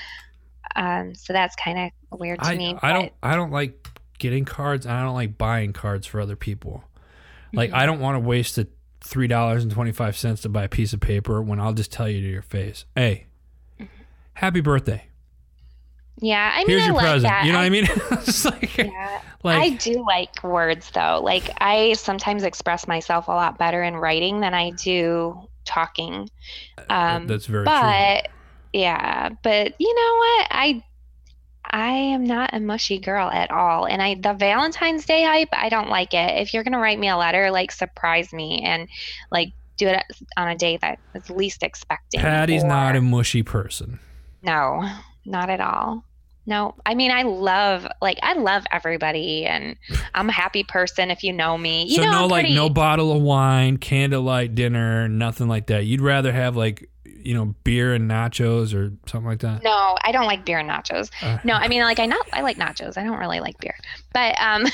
Um. 0.75 1.15
So 1.15 1.35
that's 1.35 1.55
kind 1.55 1.93
of 2.11 2.19
weird 2.19 2.41
to 2.41 2.47
I, 2.47 2.57
me. 2.57 2.79
I 2.81 2.95
don't. 2.95 3.13
I 3.23 3.35
don't 3.37 3.51
like 3.51 3.87
getting 4.19 4.47
cards. 4.47 4.87
I 4.87 5.03
don't 5.03 5.13
like 5.13 5.37
buying 5.37 5.75
cards 5.75 6.07
for 6.07 6.19
other 6.19 6.35
people. 6.35 6.83
Like, 7.53 7.69
mm-hmm. 7.69 7.79
I 7.79 7.85
don't 7.85 8.01
want 8.01 8.15
to 8.15 8.21
waste 8.21 8.57
the 8.57 8.69
three 9.03 9.27
dollars 9.27 9.63
and 9.63 9.71
twenty 9.71 9.93
five 9.93 10.17
cents 10.17 10.41
to 10.43 10.49
buy 10.49 10.65
a 10.65 10.71
piece 10.71 10.95
of 10.95 11.01
paper 11.01 11.43
when 11.43 11.61
I'll 11.61 11.75
just 11.75 11.93
tell 11.93 12.09
you 12.09 12.23
to 12.23 12.27
your 12.27 12.41
face, 12.41 12.87
"Hey, 12.97 13.27
happy 14.33 14.63
birthday." 14.63 15.09
Yeah, 16.19 16.53
I 16.55 16.59
mean, 16.59 16.69
here's 16.69 16.83
I 16.83 16.87
your 16.87 16.95
like 16.95 17.05
present. 17.05 17.23
That. 17.23 17.45
You 17.47 17.53
know 17.53 17.59
what 17.59 17.65
I 17.65 17.71
mean? 17.71 17.85
like, 18.45 18.79
yeah. 18.79 19.21
like, 19.43 19.59
I 19.59 19.71
do 19.77 20.05
like 20.07 20.45
words 20.45 20.91
though. 20.91 21.21
Like 21.23 21.51
I 21.59 21.95
sometimes 21.95 22.43
express 22.45 22.87
myself 22.87 23.29
a 23.29 23.33
lot 23.33 23.59
better 23.59 23.83
in 23.83 23.97
writing 23.97 24.41
than 24.41 24.55
I 24.55 24.71
do 24.71 25.49
talking. 25.65 26.29
Um, 26.89 27.27
That's 27.27 27.47
very 27.47 27.65
but, 27.65 28.25
true. 28.25 28.33
Yeah, 28.73 29.31
but 29.43 29.75
you 29.79 29.95
know 29.95 30.17
what? 30.19 30.49
I 30.51 30.85
I 31.73 31.91
am 31.91 32.25
not 32.25 32.51
a 32.53 32.61
mushy 32.61 32.99
girl 32.99 33.31
at 33.31 33.51
all. 33.51 33.87
And 33.87 34.03
I 34.03 34.15
the 34.15 34.35
Valentine's 34.35 35.07
Day 35.07 35.25
hype, 35.25 35.49
I 35.53 35.69
don't 35.69 35.89
like 35.89 36.15
it. 36.15 36.41
If 36.41 36.53
you're 36.53 36.65
gonna 36.65 36.79
write 36.79 36.99
me 36.99 37.09
a 37.09 37.17
letter, 37.17 37.51
like 37.51 37.73
surprise 37.73 38.33
me 38.33 38.63
and 38.65 38.89
like 39.31 39.53
do 39.77 39.89
it 39.89 40.03
on 40.37 40.49
a 40.49 40.57
day 40.57 40.77
that 40.79 40.99
is 41.15 41.31
least 41.31 41.63
expecting. 41.63 42.21
Patty's 42.21 42.63
or, 42.63 42.69
not 42.69 42.97
a 42.97 43.01
mushy 43.01 43.43
person. 43.43 43.99
No, 44.43 44.89
not 45.25 45.51
at 45.51 45.61
all. 45.61 46.05
No, 46.45 46.75
I 46.85 46.95
mean 46.95 47.13
I 47.13 47.23
love 47.23 47.87
like 48.01 48.19
I 48.23 48.35
love 48.35 48.65
everybody, 48.73 49.45
and 49.45 49.77
I'm 50.15 50.29
a 50.29 50.33
happy 50.33 50.65
person 50.65 51.11
if 51.11 51.23
you 51.23 51.33
know 51.33 51.57
me. 51.57 51.85
You 51.85 51.97
so 51.97 52.03
know, 52.03 52.11
no 52.11 52.25
I'm 52.25 52.31
like 52.31 52.43
pretty... 52.45 52.55
no 52.55 52.69
bottle 52.69 53.13
of 53.13 53.23
wine, 53.23 53.77
candlelight 53.77 54.55
dinner, 54.55 55.09
nothing 55.09 55.49
like 55.49 55.67
that. 55.67 55.85
You'd 55.85 56.01
rather 56.01 56.33
have 56.33 56.57
like 56.57 56.89
you 57.25 57.35
know, 57.35 57.55
beer 57.65 57.95
and 57.95 58.11
nachos 58.11 58.75
or 58.75 58.93
something 59.07 59.29
like 59.29 59.41
that? 59.41 59.63
No, 59.63 59.97
I 60.03 60.13
don't 60.13 60.27
like 60.27 60.45
beer 60.45 60.59
and 60.59 60.69
nachos. 60.69 61.11
Uh, 61.23 61.39
no, 61.45 61.55
I 61.55 61.69
mean 61.69 61.83
like 61.83 61.99
I 61.99 62.07
not 62.07 62.27
I 62.33 62.43
like 62.43 62.57
nachos. 62.57 62.99
I 62.99 63.05
don't 63.05 63.19
really 63.19 63.41
like 63.41 63.59
beer. 63.59 63.77
But 64.13 64.35
um 64.41 64.67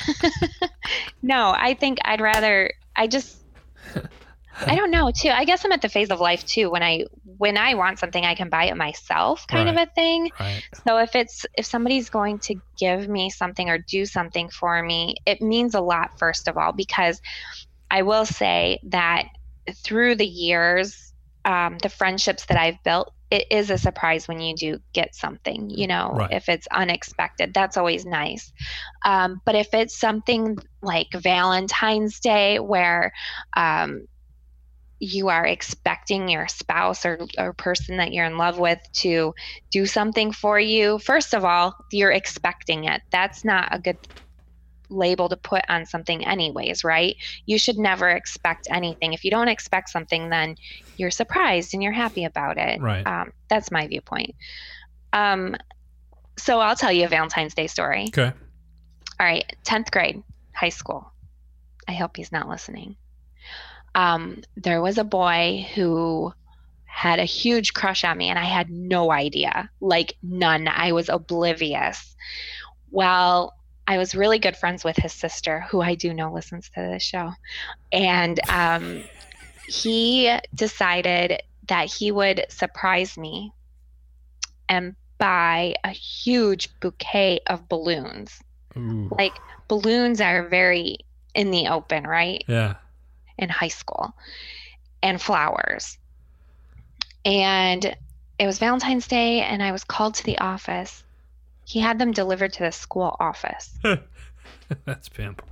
no, 1.23 1.55
I 1.57 1.75
think 1.75 1.99
I'd 2.05 2.21
rather 2.21 2.73
I 2.97 3.07
just 3.07 3.39
I 4.67 4.77
don't 4.77 4.91
know 4.91 5.11
too. 5.11 5.29
I 5.29 5.45
guess 5.45 5.65
I'm 5.65 5.73
at 5.73 5.83
the 5.83 5.89
phase 5.89 6.11
of 6.11 6.21
life 6.21 6.45
too 6.45 6.71
when 6.71 6.83
I 6.83 7.05
when 7.37 7.57
I 7.57 7.75
want 7.75 7.99
something 7.99 8.25
I 8.25 8.35
can 8.35 8.49
buy 8.49 8.65
it 8.65 8.77
myself 8.77 9.47
kind 9.47 9.67
right. 9.67 9.83
of 9.83 9.89
a 9.89 9.93
thing. 9.93 10.31
Right. 10.39 10.63
So 10.87 10.99
if 10.99 11.15
it's 11.15 11.47
if 11.57 11.67
somebody's 11.67 12.11
going 12.11 12.39
to 12.41 12.61
give 12.79 13.09
me 13.09 13.31
something 13.31 13.69
or 13.69 13.79
do 13.79 14.07
something 14.07 14.49
for 14.51 14.83
me, 14.83 15.17
it 15.27 15.41
means 15.41 15.75
a 15.75 15.81
lot 15.81 16.19
first 16.19 16.49
of 16.49 16.57
all 16.57 16.73
because 16.73 17.21
I 17.91 18.03
will 18.03 18.27
say 18.27 18.81
that 18.85 19.29
through 19.85 20.17
the 20.17 20.27
years 20.27 21.09
um, 21.45 21.79
the 21.79 21.89
friendships 21.89 22.45
that 22.47 22.59
I've 22.59 22.83
built, 22.85 23.13
it 23.31 23.47
is 23.51 23.71
a 23.71 23.79
surprise 23.79 24.29
when 24.29 24.41
you 24.41 24.55
do 24.55 24.81
get 24.93 25.15
something, 25.15 25.71
you 25.71 25.87
know, 25.87 26.11
right. 26.15 26.33
if 26.33 26.49
it's 26.49 26.67
unexpected. 26.71 27.55
That's 27.55 27.77
always 27.77 28.05
nice. 28.05 28.53
Um, 29.05 29.41
but 29.45 29.55
if 29.55 29.73
it's 29.73 29.99
something 29.99 30.59
like 30.83 31.09
Valentine's 31.13 32.21
Day 32.21 32.59
where 32.59 33.13
um, 33.57 34.09
you 35.01 35.29
are 35.29 35.47
expecting 35.47 36.29
your 36.29 36.49
spouse 36.49 37.07
or, 37.07 37.19
or 37.39 37.53
person 37.53 37.99
that 37.99 38.13
you're 38.13 38.25
in 38.25 38.39
love 38.39 38.59
with 38.59 38.81
to 38.93 39.35
do 39.71 39.87
something 39.87 40.33
for 40.33 40.59
you, 40.59 40.99
first 40.99 41.35
of 41.35 41.45
all, 41.45 41.75
you're 41.93 42.11
expecting 42.11 42.85
it. 42.85 43.01
That's 43.11 43.45
not 43.45 43.69
a 43.71 43.79
good 43.79 43.99
label 44.91 45.29
to 45.29 45.37
put 45.37 45.63
on 45.69 45.85
something 45.85 46.27
anyways 46.27 46.83
right? 46.83 47.15
You 47.45 47.59
should 47.59 47.77
never 47.77 48.09
expect 48.09 48.69
anything. 48.71 49.13
If 49.13 49.23
you 49.23 49.31
don't 49.31 49.49
expect 49.49 49.91
something 49.91 50.31
then 50.31 50.57
you're 50.97 51.11
surprised 51.11 51.75
and 51.75 51.83
you're 51.83 51.93
happy 51.93 52.25
about 52.25 52.57
it. 52.57 52.81
Right. 52.81 53.07
Um, 53.07 53.33
that's 53.51 53.71
my 53.71 53.87
viewpoint. 53.87 54.35
Um, 55.13 55.57
so 56.39 56.59
i'll 56.61 56.77
tell 56.77 56.93
you 56.93 57.05
a 57.05 57.09
valentine's 57.09 57.55
day 57.55 57.67
story. 57.67 58.07
Okay. 58.09 58.33
All 59.21 59.27
right 59.27 59.45
10th 59.67 59.91
grade 59.91 60.23
high 60.55 60.71
school. 60.71 61.13
I 61.87 61.93
hope 61.93 62.17
he's 62.17 62.33
not 62.33 62.49
listening 62.49 62.97
um, 63.95 64.43
there 64.57 64.81
was 64.81 64.99
a 64.99 65.05
boy 65.05 65.67
who 65.75 66.33
had 66.85 67.19
a 67.19 67.25
huge 67.25 67.75
crush 67.75 68.03
on 68.03 68.19
me 68.19 68.29
and 68.29 68.39
i 68.39 68.45
had 68.45 68.71
no 68.71 69.13
idea 69.13 69.71
like 69.81 70.17
none 70.23 70.67
i 70.67 70.91
was 70.91 71.09
oblivious 71.09 72.17
well 72.91 73.55
I 73.89 73.97
was 73.97 74.15
really 74.15 74.39
good 74.39 74.55
friends 74.55 74.85
with 74.85 74.99
his 74.99 75.15
sister, 75.15 75.65
who 75.71 75.81
I 75.81 75.95
do 75.95 76.13
know 76.13 76.31
listens 76.31 76.69
to 76.75 76.83
this 76.83 77.03
show. 77.03 77.33
And 77.91 78.39
um, 78.51 79.03
he 79.67 80.31
decided 80.55 81.43
that 81.69 81.87
he 81.87 82.13
would 82.13 82.45
surprise 82.51 83.17
me 83.17 83.51
and 84.69 84.95
buy 85.17 85.75
a 85.85 85.89
huge 85.89 86.69
bouquet 86.81 87.41
of 87.47 87.67
balloons. 87.71 88.39
Ooh. 88.77 89.09
Like, 89.11 89.33
balloons 89.69 90.21
are 90.21 90.47
very 90.47 90.99
in 91.35 91.51
the 91.51 91.69
open, 91.69 92.07
right? 92.07 92.45
Yeah. 92.47 92.75
In 93.39 93.49
high 93.49 93.69
school, 93.69 94.15
and 95.03 95.21
flowers. 95.21 95.99
And 97.25 97.97
it 98.39 98.47
was 98.47 98.59
Valentine's 98.59 99.07
Day, 99.07 99.41
and 99.41 99.63
I 99.63 99.73
was 99.73 99.85
called 99.85 100.15
to 100.15 100.25
the 100.25 100.39
office 100.39 101.03
he 101.69 101.81
had 101.81 101.99
them 101.99 102.13
delivered 102.13 102.55
to 102.55 102.63
the 102.63 102.73
school 102.73 103.15
office. 103.21 103.79
That's 104.87 105.09
pimp. 105.11 105.43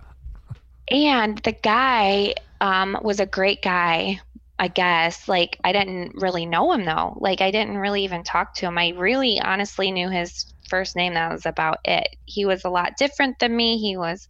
And 0.90 1.36
the 1.38 1.52
guy 1.52 2.36
um, 2.62 2.96
was 3.02 3.20
a 3.20 3.26
great 3.26 3.60
guy, 3.60 4.20
I 4.58 4.68
guess. 4.68 5.28
Like, 5.28 5.58
I 5.62 5.72
didn't 5.72 6.14
really 6.14 6.46
know 6.46 6.72
him 6.72 6.86
though. 6.86 7.18
Like, 7.20 7.42
I 7.42 7.50
didn't 7.50 7.76
really 7.76 8.04
even 8.04 8.22
talk 8.22 8.54
to 8.54 8.66
him. 8.66 8.78
I 8.78 8.94
really 8.96 9.38
honestly 9.42 9.90
knew 9.90 10.08
his 10.08 10.46
first 10.70 10.96
name. 10.96 11.12
That 11.12 11.32
was 11.32 11.44
about 11.44 11.80
it. 11.84 12.16
He 12.24 12.46
was 12.46 12.64
a 12.64 12.70
lot 12.70 12.96
different 12.96 13.38
than 13.38 13.54
me. 13.54 13.76
He 13.76 13.98
was 13.98 14.26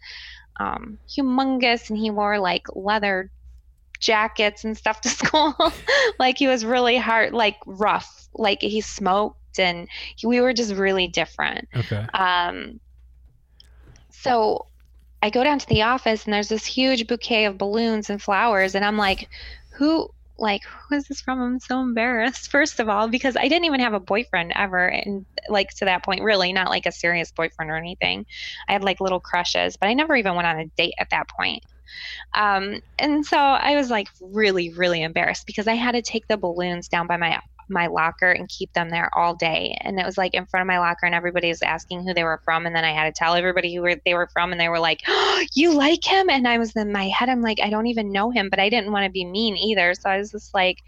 um, 0.58 0.98
humongous 1.08 1.88
and 1.88 1.96
he 1.96 2.10
wore 2.10 2.40
like 2.40 2.66
leather 2.74 3.30
jackets 4.06 4.64
and 4.64 4.76
stuff 4.76 5.00
to 5.02 5.08
school. 5.22 5.54
like, 6.18 6.38
he 6.38 6.46
was 6.46 6.64
really 6.64 6.96
hard, 6.96 7.32
like 7.32 7.56
rough. 7.66 8.28
Like, 8.34 8.62
he 8.62 8.80
smoked 8.80 9.58
and 9.58 9.88
we 10.22 10.40
were 10.40 10.52
just 10.52 10.74
really 10.74 11.08
different. 11.08 11.68
Okay. 11.74 12.06
Um, 12.14 12.80
so 14.10 14.66
I 15.22 15.30
go 15.30 15.42
down 15.42 15.58
to 15.58 15.66
the 15.68 15.82
office 15.82 16.24
and 16.24 16.32
there's 16.32 16.48
this 16.48 16.64
huge 16.64 17.06
bouquet 17.06 17.46
of 17.46 17.58
balloons 17.58 18.10
and 18.10 18.22
flowers, 18.22 18.74
and 18.74 18.84
I'm 18.84 18.96
like, 18.96 19.28
who? 19.72 20.10
Like, 20.38 20.62
who 20.64 20.96
is 20.96 21.08
this 21.08 21.22
from? 21.22 21.40
I'm 21.40 21.60
so 21.60 21.80
embarrassed, 21.80 22.50
first 22.50 22.78
of 22.78 22.90
all, 22.90 23.08
because 23.08 23.36
I 23.36 23.48
didn't 23.48 23.64
even 23.64 23.80
have 23.80 23.94
a 23.94 24.00
boyfriend 24.00 24.52
ever. 24.54 24.86
And, 24.86 25.24
like, 25.48 25.70
to 25.76 25.86
that 25.86 26.04
point, 26.04 26.22
really, 26.22 26.52
not 26.52 26.68
like 26.68 26.84
a 26.84 26.92
serious 26.92 27.32
boyfriend 27.32 27.70
or 27.70 27.76
anything. 27.76 28.26
I 28.68 28.72
had 28.74 28.84
like 28.84 29.00
little 29.00 29.20
crushes, 29.20 29.78
but 29.78 29.88
I 29.88 29.94
never 29.94 30.14
even 30.14 30.34
went 30.34 30.46
on 30.46 30.60
a 30.60 30.66
date 30.66 30.92
at 30.98 31.08
that 31.08 31.28
point. 31.28 31.64
Um, 32.34 32.80
and 32.98 33.24
so 33.24 33.38
I 33.38 33.76
was 33.76 33.90
like 33.90 34.08
really, 34.20 34.72
really 34.74 35.02
embarrassed 35.02 35.46
because 35.46 35.68
I 35.68 35.74
had 35.74 35.92
to 35.92 36.02
take 36.02 36.26
the 36.28 36.36
balloons 36.36 36.88
down 36.88 37.06
by 37.06 37.16
my 37.16 37.40
my 37.68 37.86
locker 37.88 38.30
and 38.30 38.48
keep 38.48 38.72
them 38.72 38.90
there 38.90 39.10
all 39.16 39.34
day. 39.34 39.76
And 39.80 39.98
it 39.98 40.06
was 40.06 40.16
like 40.16 40.34
in 40.34 40.46
front 40.46 40.62
of 40.62 40.66
my 40.66 40.78
locker, 40.78 41.06
and 41.06 41.14
everybody 41.14 41.48
was 41.48 41.62
asking 41.62 42.04
who 42.04 42.14
they 42.14 42.24
were 42.24 42.40
from. 42.44 42.66
And 42.66 42.74
then 42.74 42.84
I 42.84 42.92
had 42.92 43.04
to 43.04 43.12
tell 43.12 43.34
everybody 43.34 43.74
who 43.74 43.94
they 44.04 44.14
were 44.14 44.28
from, 44.32 44.52
and 44.52 44.60
they 44.60 44.68
were 44.68 44.78
like, 44.78 45.02
oh, 45.06 45.44
"You 45.54 45.74
like 45.74 46.04
him?" 46.04 46.30
And 46.30 46.46
I 46.46 46.58
was 46.58 46.74
in 46.76 46.92
my 46.92 47.08
head, 47.08 47.28
I'm 47.28 47.42
like, 47.42 47.58
I 47.62 47.70
don't 47.70 47.86
even 47.86 48.12
know 48.12 48.30
him, 48.30 48.48
but 48.50 48.60
I 48.60 48.68
didn't 48.68 48.92
want 48.92 49.04
to 49.04 49.10
be 49.10 49.24
mean 49.24 49.56
either. 49.56 49.94
So 49.94 50.10
I 50.10 50.18
was 50.18 50.30
just 50.30 50.54
like, 50.54 50.78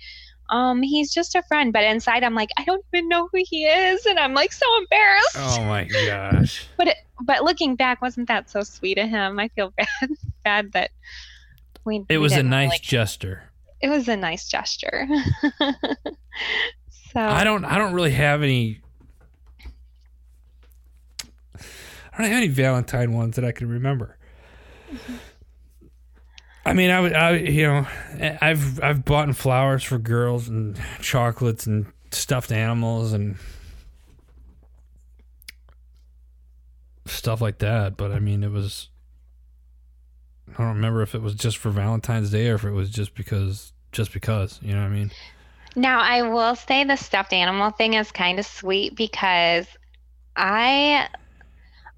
um, 0.50 0.82
he's 0.82 1.12
just 1.12 1.34
a 1.34 1.42
friend. 1.42 1.72
But 1.72 1.84
inside, 1.84 2.24
I'm 2.24 2.34
like, 2.34 2.50
I 2.56 2.64
don't 2.64 2.84
even 2.92 3.08
know 3.08 3.28
who 3.32 3.42
he 3.44 3.64
is, 3.64 4.06
and 4.06 4.18
I'm 4.18 4.34
like 4.34 4.52
so 4.52 4.66
embarrassed. 4.78 5.36
Oh 5.36 5.64
my 5.64 5.84
gosh. 5.84 6.66
but 6.76 6.88
it, 6.88 6.96
but 7.20 7.44
looking 7.44 7.76
back, 7.76 8.00
wasn't 8.00 8.28
that 8.28 8.50
so 8.50 8.62
sweet 8.62 8.98
of 8.98 9.08
him? 9.08 9.38
I 9.38 9.48
feel 9.48 9.72
bad 9.76 10.10
bad 10.48 10.72
that 10.72 10.90
we. 11.84 11.96
It 11.96 12.06
we 12.08 12.18
was 12.18 12.32
a 12.32 12.42
nice 12.42 12.80
gesture 12.80 13.48
it 13.80 13.88
was 13.88 14.08
a 14.08 14.16
nice 14.16 14.48
gesture. 14.48 15.06
so 17.12 17.20
I 17.20 17.44
don't 17.44 17.64
I 17.64 17.78
don't 17.78 17.92
really 17.92 18.12
have 18.12 18.42
any 18.42 18.80
I 21.54 22.22
don't 22.22 22.26
have 22.26 22.36
any 22.36 22.48
Valentine 22.48 23.12
ones 23.12 23.36
that 23.36 23.44
I 23.44 23.52
can 23.52 23.68
remember. 23.68 24.16
Mm-hmm. 24.92 25.14
I 26.66 26.74
mean, 26.74 26.90
I, 26.90 27.08
I, 27.08 27.30
you 27.36 27.62
know, 27.62 27.86
I've 28.42 28.82
I've 28.82 29.04
bought 29.04 29.34
flowers 29.34 29.82
for 29.82 29.98
girls 29.98 30.48
and 30.48 30.78
chocolates 31.00 31.66
and 31.66 31.86
stuffed 32.10 32.52
animals 32.52 33.14
and 33.14 33.36
stuff 37.06 37.40
like 37.40 37.58
that. 37.58 37.96
But 37.96 38.12
I 38.12 38.18
mean, 38.18 38.42
it 38.42 38.50
was 38.50 38.90
I 40.54 40.58
don't 40.62 40.74
remember 40.74 41.02
if 41.02 41.14
it 41.14 41.22
was 41.22 41.34
just 41.34 41.56
for 41.58 41.70
Valentine's 41.70 42.30
Day 42.30 42.48
or 42.48 42.54
if 42.56 42.64
it 42.64 42.72
was 42.72 42.90
just 42.90 43.14
because 43.14 43.72
just 43.92 44.12
because, 44.12 44.58
you 44.62 44.74
know 44.74 44.80
what 44.80 44.86
I 44.86 44.94
mean? 44.94 45.10
Now, 45.76 46.00
I 46.00 46.22
will 46.22 46.56
say 46.56 46.84
the 46.84 46.96
stuffed 46.96 47.32
animal 47.32 47.70
thing 47.70 47.94
is 47.94 48.10
kind 48.10 48.38
of 48.38 48.46
sweet 48.46 48.96
because 48.96 49.66
I 50.36 51.08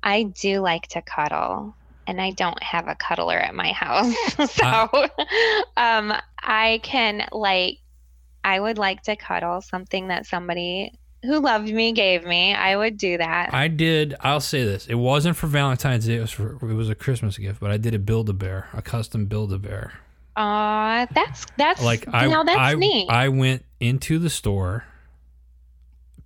I 0.02 0.24
do 0.24 0.60
like 0.60 0.86
to 0.88 1.02
cuddle 1.02 1.74
and 2.06 2.20
I 2.20 2.30
don't 2.32 2.62
have 2.62 2.88
a 2.88 2.94
cuddler 2.94 3.38
at 3.38 3.54
my 3.54 3.72
house. 3.72 4.14
so 4.52 4.64
Uh. 4.64 5.08
um 5.76 6.12
I 6.42 6.80
can 6.82 7.26
like 7.32 7.78
I 8.44 8.58
would 8.58 8.78
like 8.78 9.02
to 9.02 9.16
cuddle 9.16 9.60
something 9.60 10.08
that 10.08 10.26
somebody 10.26 10.98
who 11.22 11.40
loved 11.40 11.68
me 11.68 11.92
gave 11.92 12.24
me. 12.24 12.54
I 12.54 12.76
would 12.76 12.96
do 12.96 13.18
that. 13.18 13.52
I 13.52 13.68
did. 13.68 14.14
I'll 14.20 14.40
say 14.40 14.64
this: 14.64 14.86
it 14.86 14.94
wasn't 14.94 15.36
for 15.36 15.46
Valentine's 15.46 16.06
Day. 16.06 16.16
It 16.16 16.20
was 16.20 16.30
for 16.30 16.52
it 16.54 16.74
was 16.74 16.88
a 16.88 16.94
Christmas 16.94 17.36
gift. 17.38 17.60
But 17.60 17.70
I 17.70 17.76
did 17.76 17.94
a 17.94 17.98
Build 17.98 18.28
a 18.28 18.32
Bear, 18.32 18.68
a 18.72 18.82
custom 18.82 19.26
Build 19.26 19.52
a 19.52 19.58
Bear. 19.58 19.92
Aw, 20.36 21.06
that's 21.12 21.46
that's 21.56 21.82
Like 21.82 22.06
I, 22.12 22.26
now 22.26 22.44
that's 22.44 22.58
I, 22.58 22.74
neat. 22.74 23.10
I 23.10 23.28
went 23.28 23.64
into 23.80 24.18
the 24.18 24.30
store, 24.30 24.84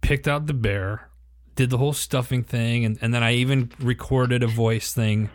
picked 0.01 0.29
out 0.29 0.47
the 0.47 0.55
bear, 0.55 1.09
did 1.57 1.71
the 1.71 1.79
whole 1.79 1.93
stuffing 1.93 2.45
thing, 2.45 2.85
and, 2.85 2.99
and 3.01 3.13
then 3.13 3.23
I 3.23 3.35
even 3.35 3.73
recorded 3.81 4.43
a 4.43 4.47
voice 4.47 4.93
thing 4.93 5.31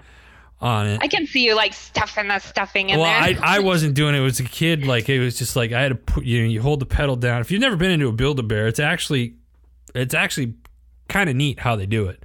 on 0.62 0.88
it. 0.88 1.00
I 1.02 1.08
can 1.08 1.26
see 1.26 1.46
you 1.46 1.56
like 1.56 1.74
stuffing 1.74 2.28
the 2.28 2.40
stuffing 2.40 2.90
in 2.90 3.00
well, 3.00 3.08
there. 3.08 3.44
I, 3.44 3.58
I 3.58 3.60
wasn't 3.60 3.96
doing 3.96 4.16
it. 4.16 4.20
It 4.20 4.24
was 4.24 4.40
a 4.40 4.44
kid. 4.44 4.86
Like 4.86 5.10
it 5.10 5.20
was 5.20 5.38
just 5.38 5.56
like 5.56 5.72
I 5.72 5.82
had 5.82 5.90
to 5.90 5.96
put 5.96 6.24
you 6.24 6.44
know 6.44 6.50
you 6.50 6.62
hold 6.62 6.80
the 6.80 6.86
pedal 6.86 7.16
down. 7.16 7.42
If 7.42 7.52
you've 7.52 7.62
never 7.62 7.76
been 7.76 7.92
into 7.92 8.08
a 8.08 8.14
Build 8.14 8.40
a 8.40 8.44
Bear, 8.44 8.68
it's 8.68 8.80
actually 8.80 9.36
it's 9.96 10.14
actually 10.14 10.56
kind 11.08 11.30
of 11.30 11.36
neat 11.36 11.60
how 11.60 11.76
they 11.76 11.86
do 11.86 12.08
it. 12.08 12.24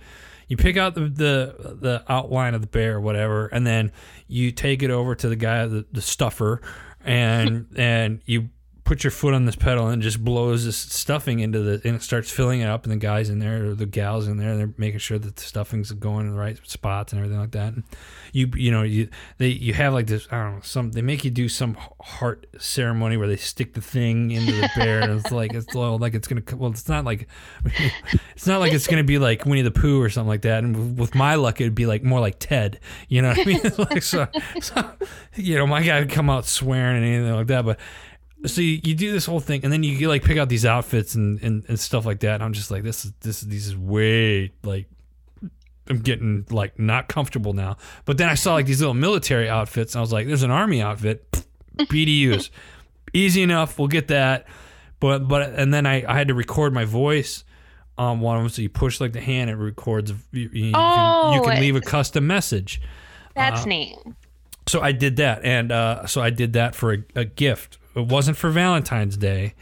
You 0.48 0.56
pick 0.56 0.76
out 0.76 0.94
the, 0.94 1.02
the 1.02 1.76
the 1.80 2.04
outline 2.08 2.54
of 2.54 2.60
the 2.60 2.66
bear 2.66 2.96
or 2.96 3.00
whatever, 3.00 3.46
and 3.46 3.66
then 3.66 3.92
you 4.28 4.52
take 4.52 4.82
it 4.82 4.90
over 4.90 5.14
to 5.14 5.28
the 5.28 5.36
guy 5.36 5.66
the, 5.66 5.86
the 5.90 6.02
stuffer, 6.02 6.60
and 7.02 7.66
and 7.76 8.20
you 8.26 8.50
put 8.84 9.02
your 9.02 9.10
foot 9.10 9.32
on 9.32 9.46
this 9.46 9.56
pedal 9.56 9.88
and 9.88 10.02
it 10.02 10.04
just 10.04 10.22
blows 10.22 10.66
this 10.66 10.76
stuffing 10.76 11.40
into 11.40 11.60
the 11.60 11.80
and 11.88 11.96
it 11.96 12.02
starts 12.02 12.30
filling 12.30 12.60
it 12.60 12.66
up 12.66 12.84
and 12.84 12.92
the 12.92 12.96
guys 12.96 13.30
in 13.30 13.38
there 13.38 13.70
or 13.70 13.74
the 13.74 13.86
gals 13.86 14.28
in 14.28 14.36
there 14.36 14.56
they're 14.58 14.74
making 14.76 14.98
sure 14.98 15.18
that 15.18 15.36
the 15.36 15.42
stuffing's 15.42 15.90
going 15.92 16.26
in 16.26 16.32
the 16.32 16.38
right 16.38 16.58
spots 16.64 17.12
and 17.12 17.18
everything 17.18 17.40
like 17.40 17.52
that. 17.52 17.72
And 17.72 17.84
you 18.32 18.50
you 18.54 18.70
know 18.70 18.82
you 18.82 19.08
they 19.38 19.48
you 19.48 19.72
have 19.72 19.94
like 19.94 20.06
this 20.06 20.28
I 20.30 20.42
don't 20.42 20.54
know 20.56 20.60
some 20.62 20.92
they 20.92 21.00
make 21.00 21.24
you 21.24 21.30
do 21.30 21.48
some 21.48 21.78
heart 22.00 22.46
ceremony 22.58 23.16
where 23.16 23.26
they 23.26 23.36
stick 23.36 23.72
the 23.72 23.80
thing 23.80 24.30
into 24.32 24.52
the 24.52 24.70
bear 24.76 25.00
and 25.00 25.18
it's 25.18 25.32
like 25.32 25.54
it's 25.54 25.74
well, 25.74 25.96
like 25.96 26.12
it's 26.12 26.28
gonna 26.28 26.42
well 26.54 26.70
it's 26.70 26.88
not 26.88 27.06
like 27.06 27.26
it's 28.34 28.46
not 28.46 28.60
like 28.60 28.74
it's 28.74 28.86
gonna 28.86 29.02
be 29.02 29.18
like 29.18 29.46
Winnie 29.46 29.62
the 29.62 29.70
Pooh 29.70 30.00
or 30.00 30.10
something 30.10 30.28
like 30.28 30.42
that. 30.42 30.62
And 30.62 30.98
with- 30.98 31.14
my 31.14 31.36
luck 31.36 31.60
it'd 31.60 31.74
be 31.74 31.86
like 31.86 32.02
more 32.02 32.20
like 32.20 32.38
Ted 32.38 32.80
you 33.08 33.22
know 33.22 33.28
what 33.28 33.38
I 33.38 33.44
mean? 33.44 33.60
Like 33.78 34.02
so, 34.02 34.28
so 34.60 34.90
you 35.34 35.56
know 35.56 35.66
my 35.66 35.82
guy 35.82 36.00
would 36.00 36.10
come 36.10 36.28
out 36.28 36.46
swearing 36.46 36.96
and 36.96 37.04
anything 37.06 37.34
like 37.34 37.46
that 37.48 37.64
but 37.64 37.78
so 38.46 38.60
you, 38.60 38.80
you 38.82 38.94
do 38.94 39.10
this 39.12 39.26
whole 39.26 39.40
thing 39.40 39.60
and 39.64 39.72
then 39.72 39.82
you 39.82 40.08
like 40.08 40.22
pick 40.22 40.36
out 40.38 40.48
these 40.48 40.66
outfits 40.66 41.14
and, 41.14 41.40
and, 41.42 41.64
and 41.68 41.78
stuff 41.80 42.04
like 42.04 42.20
that 42.20 42.34
and 42.34 42.42
i'm 42.42 42.52
just 42.52 42.70
like 42.70 42.82
this 42.82 43.04
is 43.04 43.12
this 43.20 43.42
is 43.42 43.48
these 43.48 43.66
is 43.68 43.76
way 43.76 44.52
like 44.62 44.86
i'm 45.88 45.98
getting 45.98 46.44
like 46.50 46.78
not 46.78 47.08
comfortable 47.08 47.52
now. 47.52 47.76
But 48.04 48.18
then 48.18 48.28
i 48.28 48.34
saw 48.34 48.54
like 48.54 48.66
these 48.66 48.80
little 48.80 48.94
military 48.94 49.48
outfits 49.48 49.94
and 49.94 50.00
i 50.00 50.02
was 50.02 50.12
like 50.12 50.26
there's 50.26 50.42
an 50.42 50.50
army 50.50 50.80
outfit. 50.82 51.44
BDUs 51.76 52.50
easy 53.12 53.42
enough 53.42 53.78
we'll 53.78 53.88
get 53.88 54.08
that. 54.08 54.46
But 55.00 55.28
but 55.28 55.54
and 55.54 55.72
then 55.74 55.86
i, 55.86 56.04
I 56.06 56.16
had 56.16 56.28
to 56.28 56.34
record 56.34 56.72
my 56.72 56.84
voice 56.84 57.44
on 57.96 58.20
one 58.20 58.36
of 58.36 58.42
them 58.42 58.48
so 58.48 58.62
you 58.62 58.68
push 58.68 59.00
like 59.00 59.12
the 59.12 59.20
hand 59.20 59.50
it 59.50 59.54
records 59.56 60.10
you, 60.32 60.42
you, 60.42 60.48
can, 60.50 60.64
you 60.66 60.72
Oh, 60.74 61.42
can 61.44 61.60
leave 61.60 61.76
a 61.76 61.80
custom 61.80 62.26
message. 62.26 62.80
That's 63.36 63.62
uh, 63.62 63.66
neat. 63.66 63.96
so 64.66 64.80
I 64.80 64.92
did 64.92 65.16
that, 65.16 65.44
and 65.44 65.70
uh, 65.70 66.06
so 66.06 66.20
I 66.22 66.30
did 66.30 66.54
that 66.54 66.74
for 66.74 66.92
a, 66.92 66.98
a 67.14 67.24
gift. 67.24 67.78
It 67.94 68.06
wasn't 68.06 68.36
for 68.36 68.50
Valentine's 68.50 69.16
Day, 69.16 69.54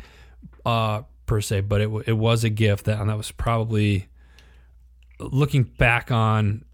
uh, 0.64 1.02
per 1.26 1.40
se, 1.40 1.62
but 1.62 1.80
it 1.80 1.90
it 2.06 2.12
was 2.14 2.44
a 2.44 2.50
gift 2.50 2.86
that 2.86 3.00
and 3.00 3.10
that 3.10 3.16
was 3.16 3.30
probably 3.30 4.08
looking 5.18 5.62
back 5.62 6.10
on 6.10 6.64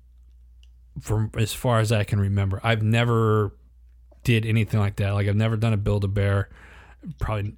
from 1.00 1.30
as 1.36 1.52
far 1.52 1.80
as 1.80 1.92
I 1.92 2.04
can 2.04 2.20
remember. 2.20 2.60
I've 2.62 2.82
never 2.82 3.54
did 4.24 4.46
anything 4.46 4.80
like 4.80 4.96
that. 4.96 5.10
Like 5.10 5.28
I've 5.28 5.36
never 5.36 5.56
done 5.56 5.72
a 5.72 5.76
build 5.76 6.04
a 6.04 6.08
bear. 6.08 6.48
Probably 7.20 7.54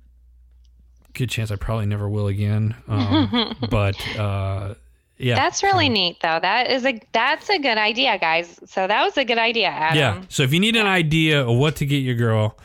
good 1.12 1.30
chance 1.30 1.50
I 1.50 1.56
probably 1.56 1.86
never 1.86 2.08
will 2.08 2.28
again. 2.28 2.74
Um, 2.86 3.56
but 3.70 3.96
uh, 4.16 4.74
yeah, 5.18 5.34
That's 5.34 5.62
really 5.62 5.88
neat 5.88 6.18
though. 6.22 6.38
That 6.40 6.70
is 6.70 6.84
a 6.84 7.00
that's 7.12 7.48
a 7.50 7.58
good 7.58 7.78
idea, 7.78 8.18
guys. 8.18 8.58
So 8.66 8.86
that 8.86 9.04
was 9.04 9.16
a 9.16 9.24
good 9.24 9.38
idea, 9.38 9.68
Adam. 9.68 9.98
Yeah. 9.98 10.22
So 10.28 10.42
if 10.42 10.52
you 10.52 10.60
need 10.60 10.76
an 10.76 10.86
idea 10.86 11.46
of 11.46 11.56
what 11.56 11.76
to 11.76 11.86
get 11.86 11.98
your 11.98 12.14
girl 12.14 12.58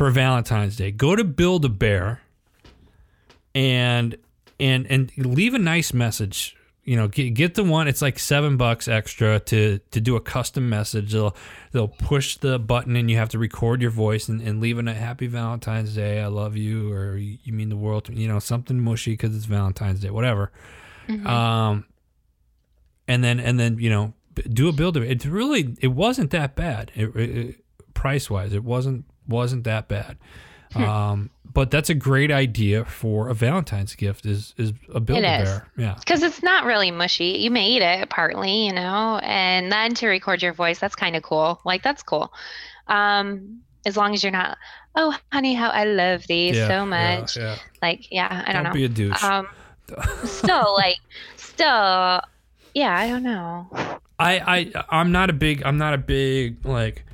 for 0.00 0.10
Valentine's 0.10 0.76
Day, 0.76 0.90
go 0.90 1.14
to 1.14 1.22
Build 1.24 1.66
a 1.66 1.68
Bear 1.68 2.22
and 3.54 4.16
and 4.58 4.86
and 4.86 5.14
leave 5.14 5.52
a 5.52 5.58
nice 5.58 5.92
message. 5.92 6.56
You 6.84 6.96
know, 6.96 7.06
get, 7.06 7.34
get 7.34 7.52
the 7.52 7.64
one. 7.64 7.86
It's 7.86 8.00
like 8.00 8.18
seven 8.18 8.56
bucks 8.56 8.88
extra 8.88 9.40
to 9.40 9.78
to 9.90 10.00
do 10.00 10.16
a 10.16 10.20
custom 10.22 10.70
message. 10.70 11.12
They'll 11.12 11.36
they'll 11.72 11.88
push 11.88 12.38
the 12.38 12.58
button 12.58 12.96
and 12.96 13.10
you 13.10 13.18
have 13.18 13.28
to 13.28 13.38
record 13.38 13.82
your 13.82 13.90
voice 13.90 14.26
and, 14.30 14.40
and 14.40 14.58
leave 14.58 14.78
a 14.78 14.94
happy 14.94 15.26
Valentine's 15.26 15.94
Day. 15.94 16.22
I 16.22 16.28
love 16.28 16.56
you 16.56 16.90
or 16.90 17.18
you 17.18 17.52
mean 17.52 17.68
the 17.68 17.76
world. 17.76 18.06
to 18.06 18.14
You 18.14 18.26
know, 18.26 18.38
something 18.38 18.80
mushy 18.80 19.12
because 19.12 19.36
it's 19.36 19.44
Valentine's 19.44 20.00
Day. 20.00 20.08
Whatever. 20.08 20.50
Um, 21.26 21.84
and 23.06 23.22
then 23.22 23.38
and 23.38 23.60
then 23.60 23.78
you 23.78 23.90
know 23.90 24.14
do 24.50 24.66
a 24.66 24.72
build. 24.72 24.96
It's 24.96 25.26
really 25.26 25.76
it 25.82 25.88
wasn't 25.88 26.30
that 26.30 26.56
bad. 26.56 26.90
It, 26.94 27.14
it, 27.14 27.64
price 27.92 28.30
wise, 28.30 28.54
it 28.54 28.64
wasn't 28.64 29.04
wasn't 29.30 29.64
that 29.64 29.88
bad. 29.88 30.18
Um, 30.76 31.30
but 31.52 31.72
that's 31.72 31.90
a 31.90 31.94
great 31.94 32.30
idea 32.30 32.84
for 32.84 33.28
a 33.28 33.34
Valentine's 33.34 33.96
gift. 33.96 34.24
Is 34.24 34.54
is 34.56 34.72
a 34.94 35.00
build 35.00 35.18
a 35.18 35.22
bear? 35.22 35.68
Yeah. 35.76 35.96
Because 35.98 36.22
it's 36.22 36.44
not 36.44 36.64
really 36.64 36.92
mushy. 36.92 37.38
You 37.40 37.50
may 37.50 37.70
eat 37.70 37.82
it 37.82 38.08
partly, 38.08 38.66
you 38.66 38.72
know, 38.72 39.18
and 39.20 39.72
then 39.72 39.94
to 39.94 40.06
record 40.06 40.42
your 40.42 40.52
voice, 40.52 40.78
that's 40.78 40.94
kind 40.94 41.16
of 41.16 41.24
cool. 41.24 41.60
Like 41.64 41.82
that's 41.82 42.04
cool. 42.04 42.32
Um, 42.86 43.62
as 43.84 43.96
long 43.96 44.14
as 44.14 44.22
you're 44.22 44.30
not, 44.30 44.58
oh, 44.94 45.16
honey, 45.32 45.54
how 45.54 45.70
I 45.70 45.84
love 45.84 46.26
these 46.28 46.56
yeah, 46.56 46.68
so 46.68 46.86
much. 46.86 47.36
Yeah, 47.36 47.56
Like, 47.82 48.10
yeah, 48.12 48.44
I 48.46 48.52
don't, 48.52 48.64
know. 48.64 48.72
be 48.72 48.84
a 48.84 48.88
douche. 48.88 49.22
Um, 49.24 49.48
still, 50.24 50.74
like, 50.76 50.98
still, 51.36 52.20
yeah, 52.74 52.96
I 52.96 53.08
don't 53.08 53.22
know. 53.22 53.68
I, 54.18 54.70
I 54.74 54.84
I'm 54.90 55.12
not 55.12 55.30
a 55.30 55.32
big 55.32 55.62
I'm 55.64 55.78
not 55.78 55.94
a 55.94 55.98
big 55.98 56.64
like 56.66 57.04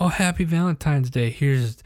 oh 0.00 0.08
happy 0.08 0.44
Valentine's 0.44 1.10
Day 1.10 1.30
here's 1.30 1.76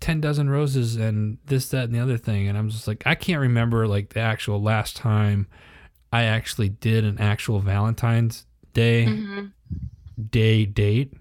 ten 0.00 0.20
dozen 0.20 0.48
roses 0.48 0.96
and 0.96 1.38
this 1.46 1.68
that 1.70 1.84
and 1.84 1.94
the 1.94 1.98
other 2.00 2.16
thing 2.16 2.48
and 2.48 2.56
I'm 2.56 2.70
just 2.70 2.86
like 2.86 3.02
I 3.04 3.14
can't 3.14 3.40
remember 3.40 3.86
like 3.88 4.10
the 4.10 4.20
actual 4.20 4.62
last 4.62 4.96
time 4.96 5.46
I 6.12 6.22
actually 6.24 6.68
did 6.68 7.04
an 7.04 7.18
actual 7.18 7.60
Valentine's 7.60 8.46
Day 8.74 9.06
hmm 9.06 9.46
day 10.30 10.64
date 10.66 11.12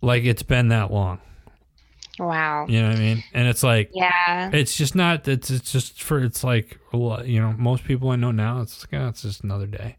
like 0.00 0.24
it's 0.24 0.44
been 0.44 0.68
that 0.68 0.92
long 0.92 1.18
Wow. 2.20 2.66
you 2.68 2.80
know 2.80 2.88
what 2.88 2.96
I 2.96 3.00
mean 3.00 3.22
and 3.34 3.48
it's 3.48 3.62
like 3.62 3.90
Yeah. 3.92 4.50
it's 4.52 4.76
just 4.76 4.94
not 4.94 5.26
it's 5.28 5.50
it's 5.50 5.72
just 5.72 6.02
for 6.02 6.20
it's 6.22 6.42
like 6.44 6.78
you 6.92 7.40
know 7.40 7.52
most 7.56 7.84
people 7.84 8.10
I 8.10 8.16
know 8.16 8.30
now 8.30 8.60
it's 8.60 8.86
like, 8.90 9.00
oh, 9.00 9.08
it's 9.08 9.22
just 9.22 9.42
another 9.44 9.66
day 9.66 9.96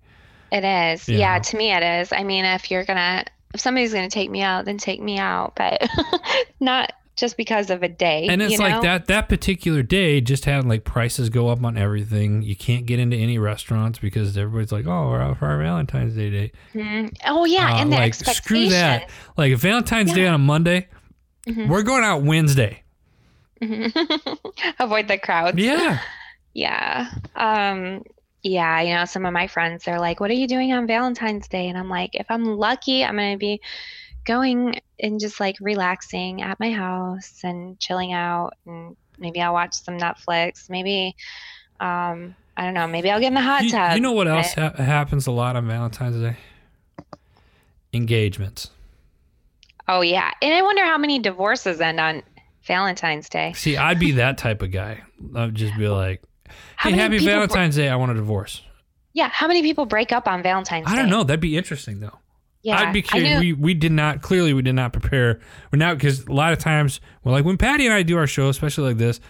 It 0.51 0.63
is. 0.63 1.07
You 1.07 1.19
Yeah, 1.19 1.37
know? 1.37 1.43
to 1.43 1.57
me 1.57 1.71
it 1.71 1.83
is. 1.83 2.11
I 2.11 2.23
mean, 2.23 2.45
if 2.45 2.71
you're 2.71 2.83
gonna 2.85 3.25
if 3.53 3.59
somebody's 3.59 3.93
gonna 3.93 4.09
take 4.09 4.29
me 4.29 4.41
out, 4.41 4.65
then 4.65 4.77
take 4.77 5.01
me 5.01 5.17
out, 5.17 5.53
but 5.55 5.87
not 6.59 6.91
just 7.15 7.35
because 7.35 7.69
of 7.69 7.83
a 7.83 7.89
day. 7.89 8.27
and 8.29 8.41
it's 8.41 8.57
like 8.59 8.75
know? 8.75 8.81
that 8.81 9.07
that 9.07 9.27
particular 9.27 9.83
day 9.83 10.21
just 10.21 10.45
had 10.45 10.63
like 10.65 10.85
prices 10.85 11.29
go 11.29 11.49
up 11.49 11.61
on 11.65 11.77
everything 11.77 12.41
you 12.43 12.55
can't 12.55 12.85
get 12.85 12.97
into 12.97 13.17
any 13.17 13.37
restaurants 13.37 13.99
because 13.99 14.37
everybody's 14.37 14.71
like 14.71 14.87
oh 14.87 15.09
we're 15.09 15.19
out 15.21 15.37
for 15.37 15.47
our 15.47 15.57
valentine's 15.61 16.15
day 16.15 16.29
date 16.29 16.55
Mhm. 16.73 17.13
Oh 17.25 17.43
yeah, 17.43 17.73
Uh, 17.73 17.81
and 17.81 17.91
the 17.91 17.97
like 17.97 18.13
screw 18.13 18.69
that 18.69 19.09
like 19.35 19.53
valentine's 19.57 20.13
day 20.13 20.27
on 20.27 20.33
a 20.33 20.37
monday 20.37 20.87
Mhm. 21.45 21.67
we're 21.67 21.83
going 21.83 22.05
out 22.05 22.23
wednesday 22.23 22.83
Avoid 24.79 25.07
the 25.09 25.17
crowds. 25.21 25.57
yeah 25.57 25.99
Yeah. 26.53 27.11
Um 27.35 28.03
yeah, 28.41 28.81
you 28.81 28.93
know, 28.95 29.05
some 29.05 29.25
of 29.25 29.33
my 29.33 29.47
friends 29.47 29.83
they're 29.83 29.99
like, 29.99 30.19
"What 30.19 30.31
are 30.31 30.35
you 30.35 30.47
doing 30.47 30.73
on 30.73 30.87
Valentine's 30.87 31.47
Day?" 31.47 31.67
And 31.67 31.77
I'm 31.77 31.89
like, 31.89 32.11
"If 32.13 32.27
I'm 32.29 32.45
lucky, 32.45 33.03
I'm 33.03 33.15
going 33.15 33.33
to 33.33 33.37
be 33.37 33.61
going 34.25 34.79
and 34.99 35.19
just 35.19 35.39
like 35.39 35.55
relaxing 35.59 36.41
at 36.41 36.59
my 36.59 36.71
house 36.71 37.41
and 37.43 37.79
chilling 37.79 38.13
out 38.13 38.53
and 38.65 38.95
maybe 39.17 39.41
I'll 39.41 39.53
watch 39.53 39.73
some 39.73 39.97
Netflix. 39.97 40.69
Maybe 40.69 41.15
um 41.79 42.35
I 42.57 42.63
don't 42.65 42.73
know, 42.73 42.87
maybe 42.87 43.09
I'll 43.09 43.19
get 43.21 43.29
in 43.29 43.35
the 43.35 43.41
hot 43.41 43.63
you, 43.63 43.71
tub. 43.71 43.95
you 43.95 44.01
know 44.01 44.11
what 44.11 44.27
else 44.27 44.53
ha- 44.53 44.73
happens 44.75 45.27
a 45.27 45.31
lot 45.31 45.55
on 45.55 45.65
valentine's 45.67 46.17
day 46.17 46.37
engagements 47.93 48.69
Oh 49.91 50.01
yeah. 50.01 50.29
And 50.43 50.53
I 50.53 50.61
wonder 50.61 50.83
how 50.85 50.99
many 50.99 51.17
divorces 51.17 51.81
end 51.81 51.99
on 51.99 52.21
Valentine's 52.67 53.27
Day. 53.29 53.53
see 53.53 53.77
i'd 53.77 53.99
be 53.99 54.11
that 54.11 54.37
type 54.37 54.61
of 54.61 54.71
guy 54.71 55.01
i'd 55.35 55.55
just 55.55 55.75
be 55.77 55.87
like 56.03 56.21
How 56.75 56.89
hey 56.89 56.95
happy 56.97 57.17
br- 57.19 57.25
valentine's 57.25 57.75
day 57.75 57.89
i 57.89 57.95
want 57.95 58.11
a 58.11 58.15
divorce 58.15 58.61
Yeah, 59.13 59.29
how 59.29 59.47
many 59.47 59.61
people 59.61 59.85
break 59.85 60.11
up 60.11 60.27
on 60.27 60.41
Valentine's 60.43 60.87
Day? 60.87 60.93
i 60.93 60.95
don't 60.95 61.09
know 61.09 61.23
that'd 61.23 61.39
be 61.39 61.57
interesting 61.57 61.99
though 61.99 62.17
Yeah. 62.61 62.77
I'd 62.79 62.93
be 62.93 63.01
curious. 63.01 63.39
We 63.39 63.53
we 63.53 63.73
did 63.73 63.91
not 63.91 64.21
clearly 64.21 64.53
we 64.53 64.61
did 64.61 64.75
not 64.75 64.91
prepare. 64.91 65.39
We're 65.71 65.77
now 65.79 65.93
because 65.95 66.25
a 66.25 66.31
lot 66.33 66.51
of 66.51 66.59
times, 66.59 66.99
well, 67.23 67.33
like 67.33 67.45
when 67.45 67.57
Patty 67.57 67.85
and 67.85 67.93
I 67.93 68.03
do 68.03 68.17
our 68.17 68.27
show, 68.27 68.49
especially 68.49 68.89
like 68.89 68.97
this, 68.97 69.21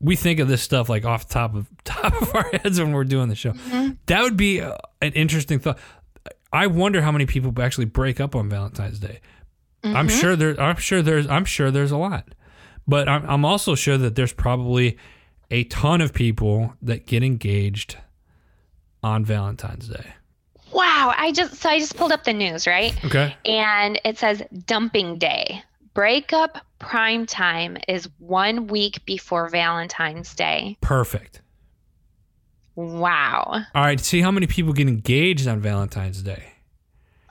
we 0.00 0.14
think 0.14 0.38
of 0.38 0.46
this 0.46 0.62
stuff 0.62 0.88
like 0.88 1.04
off 1.04 1.26
the 1.26 1.34
top 1.34 1.56
of 1.56 1.66
top 1.84 2.22
of 2.22 2.32
our 2.36 2.48
heads 2.62 2.78
when 2.78 2.92
we're 2.92 3.02
doing 3.04 3.28
the 3.28 3.34
show. 3.34 3.50
Mm-hmm. 3.52 3.94
That 4.06 4.22
would 4.22 4.36
be 4.36 4.60
uh, 4.60 4.76
an 5.02 5.12
interesting 5.14 5.58
thought. 5.58 5.76
I 6.52 6.68
wonder 6.68 7.02
how 7.02 7.10
many 7.10 7.26
people 7.26 7.52
actually 7.60 7.86
break 7.86 8.20
up 8.20 8.36
on 8.36 8.48
Valentine's 8.48 9.00
Day. 9.00 9.20
I'm 9.82 10.06
Mm-hmm. 10.06 10.18
sure 10.20 10.36
there. 10.36 10.60
I'm 10.60 10.76
sure 10.76 11.02
there's. 11.02 11.26
I'm 11.26 11.44
sure 11.44 11.72
there's 11.72 11.90
a 11.90 11.98
lot, 11.98 12.28
but 12.86 13.08
I'm, 13.08 13.24
I'm 13.28 13.44
also 13.44 13.74
sure 13.74 13.98
that 13.98 14.14
there's 14.14 14.32
probably 14.32 14.96
a 15.50 15.64
ton 15.64 16.00
of 16.00 16.12
people 16.12 16.74
that 16.82 17.06
get 17.06 17.22
engaged 17.22 17.96
on 19.02 19.24
Valentine's 19.24 19.88
Day. 19.88 20.14
Wow. 20.72 21.14
I 21.16 21.32
just 21.32 21.56
so 21.56 21.70
I 21.70 21.78
just 21.78 21.96
pulled 21.96 22.12
up 22.12 22.24
the 22.24 22.32
news, 22.32 22.66
right? 22.66 22.94
Okay. 23.04 23.34
And 23.44 24.00
it 24.04 24.18
says 24.18 24.42
dumping 24.66 25.18
day. 25.18 25.62
Breakup 25.94 26.58
prime 26.78 27.26
time 27.26 27.76
is 27.88 28.08
one 28.18 28.66
week 28.68 29.04
before 29.04 29.48
Valentine's 29.48 30.34
Day. 30.34 30.76
Perfect. 30.80 31.40
Wow. 32.76 33.64
All 33.74 33.82
right. 33.82 33.98
See 33.98 34.20
how 34.20 34.30
many 34.30 34.46
people 34.46 34.72
get 34.72 34.86
engaged 34.86 35.48
on 35.48 35.60
Valentine's 35.60 36.22
Day. 36.22 36.52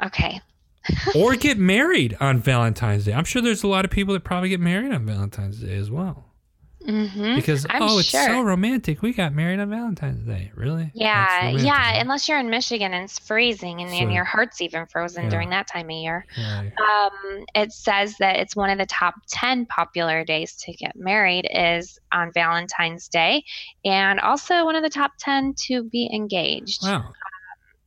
Okay. 0.04 0.42
or 1.16 1.36
get 1.36 1.58
married 1.58 2.18
on 2.20 2.40
Valentine's 2.40 3.06
Day. 3.06 3.14
I'm 3.14 3.24
sure 3.24 3.42
there's 3.42 3.64
a 3.64 3.68
lot 3.68 3.86
of 3.86 3.92
people 3.92 4.14
that 4.14 4.24
probably 4.24 4.50
get 4.50 4.60
married 4.60 4.92
on 4.92 5.06
Valentine's 5.06 5.60
Day 5.60 5.76
as 5.76 5.90
well. 5.90 6.27
Mm-hmm. 6.88 7.36
Because 7.36 7.66
I'm 7.70 7.82
oh, 7.84 8.00
it's 8.00 8.10
sure. 8.10 8.26
so 8.26 8.42
romantic. 8.42 9.02
We 9.02 9.12
got 9.12 9.34
married 9.34 9.60
on 9.60 9.70
Valentine's 9.70 10.26
Day. 10.26 10.52
Really? 10.56 10.90
Yeah, 10.94 11.50
yeah. 11.50 12.00
Unless 12.00 12.30
you're 12.30 12.40
in 12.40 12.50
Michigan 12.50 12.94
and 12.94 13.04
it's 13.04 13.20
freezing 13.20 13.82
and, 13.82 13.92
and 13.92 14.14
your 14.14 14.24
heart's 14.24 14.62
even 14.62 14.86
frozen 14.86 15.26
Yeah. 15.26 15.30
during 15.30 15.50
that 15.50 15.68
time 15.68 15.88
of 15.88 15.92
year. 15.92 16.26
Yeah. 16.38 16.62
Um, 16.62 17.46
it 17.56 17.74
says 17.74 18.16
that 18.20 18.38
it's 18.38 18.56
one 18.56 18.70
of 18.70 18.78
the 18.78 18.86
top 18.86 19.16
10 19.28 19.66
popular 19.66 20.24
days 20.24 20.56
to 20.64 20.74
get 20.74 20.96
married 20.96 21.48
is 21.52 22.00
on 22.12 22.32
Valentine's 22.34 23.10
Day, 23.10 23.44
and 23.84 24.20
also 24.22 24.64
one 24.64 24.76
of 24.76 24.84
the 24.84 24.90
top 24.90 25.12
10 25.20 25.56
to 25.68 25.84
be 25.84 26.10
engaged. 26.14 26.84
Wow. 26.84 27.12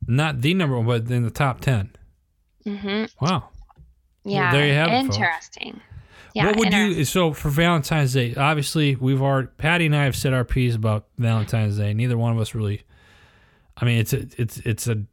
Not 0.07 0.41
the 0.41 0.53
number 0.53 0.75
one, 0.77 0.85
but 0.85 1.09
in 1.11 1.23
the 1.23 1.29
top 1.29 1.61
ten. 1.61 1.95
Mm-hmm. 2.65 3.05
Wow. 3.23 3.49
Yeah, 4.23 4.51
there 4.51 4.67
you 4.67 4.73
have 4.73 4.89
it, 4.89 5.13
folks. 5.13 5.17
Yeah, 6.33 6.45
what 6.45 6.57
would 6.57 6.73
you? 6.73 7.03
So 7.05 7.33
for 7.33 7.49
Valentine's 7.49 8.13
Day, 8.13 8.35
obviously 8.35 8.95
we've 8.95 9.21
already 9.21 9.49
Patty 9.57 9.85
and 9.85 9.95
I 9.95 10.05
have 10.05 10.15
said 10.15 10.33
our 10.33 10.45
piece 10.45 10.75
about 10.75 11.07
Valentine's 11.17 11.77
Day. 11.77 11.93
Neither 11.93 12.17
one 12.17 12.31
of 12.33 12.39
us 12.39 12.55
really. 12.55 12.83
I 13.77 13.85
mean, 13.85 13.97
it's 13.99 14.13
a, 14.13 14.27
it's 14.37 14.57
it's 14.59 14.87
a. 14.87 15.03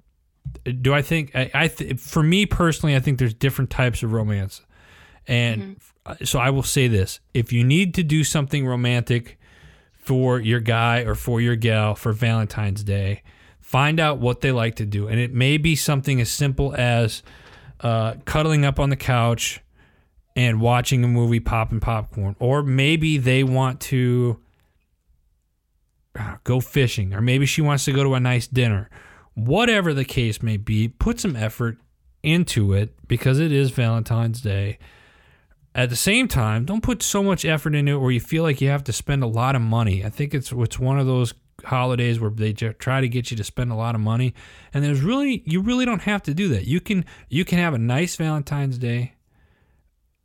Do 0.65 0.95
I 0.95 1.03
think 1.03 1.35
I, 1.35 1.51
I 1.55 1.69
th- 1.69 1.99
for 2.01 2.23
me 2.23 2.47
personally, 2.47 2.95
I 2.97 3.01
think 3.01 3.19
there's 3.19 3.35
different 3.35 3.71
types 3.71 4.03
of 4.03 4.13
romance, 4.13 4.63
and 5.27 5.77
Mm-hmm. 6.07 6.25
so 6.25 6.39
I 6.39 6.51
will 6.51 6.63
say 6.63 6.89
this: 6.89 7.21
if 7.35 7.53
you 7.53 7.65
need 7.65 7.95
to 7.95 8.03
do 8.03 8.25
something 8.25 8.67
romantic 8.67 9.39
for 9.93 10.41
your 10.41 10.61
guy 10.61 11.01
or 11.01 11.15
for 11.15 11.41
your 11.41 11.57
gal 11.57 11.95
for 11.95 12.13
Valentine's 12.13 12.83
Day, 12.83 13.23
find 13.61 14.01
out 14.01 14.19
what 14.19 14.41
they 14.41 14.53
like 14.53 14.77
to 14.77 14.87
do, 14.87 15.07
and 15.09 15.21
it 15.21 15.33
may 15.35 15.59
be 15.59 15.77
something 15.77 16.21
as 16.21 16.31
simple 16.31 16.75
as 16.77 17.23
uh, 17.81 18.15
cuddling 18.25 18.65
up 18.65 18.81
on 18.81 18.91
the 18.91 18.97
couch 18.97 19.61
and 20.39 20.61
watching 20.61 21.03
a 21.03 21.09
movie 21.09 21.41
popping 21.41 21.81
popcorn. 21.81 22.37
Or 22.39 22.63
maybe 22.63 23.19
they 23.19 23.43
want 23.43 23.81
to 23.81 24.39
uh, 26.15 26.37
go 26.45 26.61
fishing 26.61 27.13
or 27.13 27.21
maybe 27.21 27.45
she 27.45 27.61
wants 27.61 27.85
to 27.87 27.93
go 27.93 28.05
to 28.05 28.15
a 28.15 28.21
nice 28.21 28.47
dinner. 28.47 28.89
Whatever 29.35 29.93
the 29.93 30.05
case 30.05 30.41
may 30.41 30.57
be 30.57 30.87
put 30.87 31.19
some 31.19 31.35
effort 31.35 31.79
into 32.23 32.73
it 32.73 32.95
because 33.09 33.41
it 33.41 33.51
is 33.51 33.73
valentine's 33.73 34.41
day. 34.41 34.79
At 35.75 35.91
the 35.91 35.97
same 35.97 36.29
time 36.29 36.65
don't 36.65 36.85
put 36.85 37.03
so 37.03 37.21
much 37.21 37.45
effort 37.45 37.75
into 37.75 37.97
it 37.97 37.99
where 37.99 38.13
you 38.13 38.21
feel 38.21 38.45
like 38.45 38.61
you 38.61 38.69
have 38.69 38.85
to 38.85 38.93
spend 38.93 39.25
a 39.25 39.27
lot 39.27 39.57
of 39.57 39.63
money. 39.63 40.05
I 40.05 40.09
think 40.09 40.35
it's 40.35 40.53
it's 40.53 40.79
one 40.79 41.01
of 41.01 41.07
those 41.07 41.35
holidays 41.65 42.21
where 42.21 42.31
they 42.31 42.53
try 42.53 43.01
to 43.01 43.09
get 43.09 43.33
you 43.33 43.37
to 43.37 43.43
spend 43.43 43.73
a 43.73 43.75
lot 43.75 43.97
of 43.97 44.01
money. 44.01 44.35
And 44.73 44.85
there's 44.85 45.03
really 45.03 45.43
you 45.47 45.63
really 45.63 45.85
don't 45.85 46.03
have 46.03 46.23
to 46.23 46.33
do 46.33 46.47
that. 46.51 46.69
You 46.69 46.81
can 46.81 47.05
you 47.29 47.45
can 47.45 47.59
have 47.59 47.75
a 47.75 47.79
nice 47.79 48.15
valentine's 48.15 48.79
day 48.79 49.15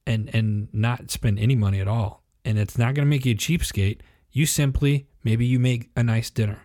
and 0.06 0.30
and 0.34 0.68
not 0.74 1.10
spend 1.12 1.40
any 1.40 1.56
money 1.56 1.80
at 1.80 1.88
all 1.88 2.24
and 2.46 2.58
it's 2.60 2.78
not 2.78 2.94
going 2.94 3.06
to 3.06 3.10
make 3.10 3.26
you 3.26 3.34
a 3.34 3.36
cheapskate 3.36 4.00
you 4.32 4.46
simply 4.46 5.08
maybe 5.24 5.46
you 5.46 5.60
make 5.60 5.90
a 5.96 6.04
nice 6.04 6.30
dinner 6.30 6.62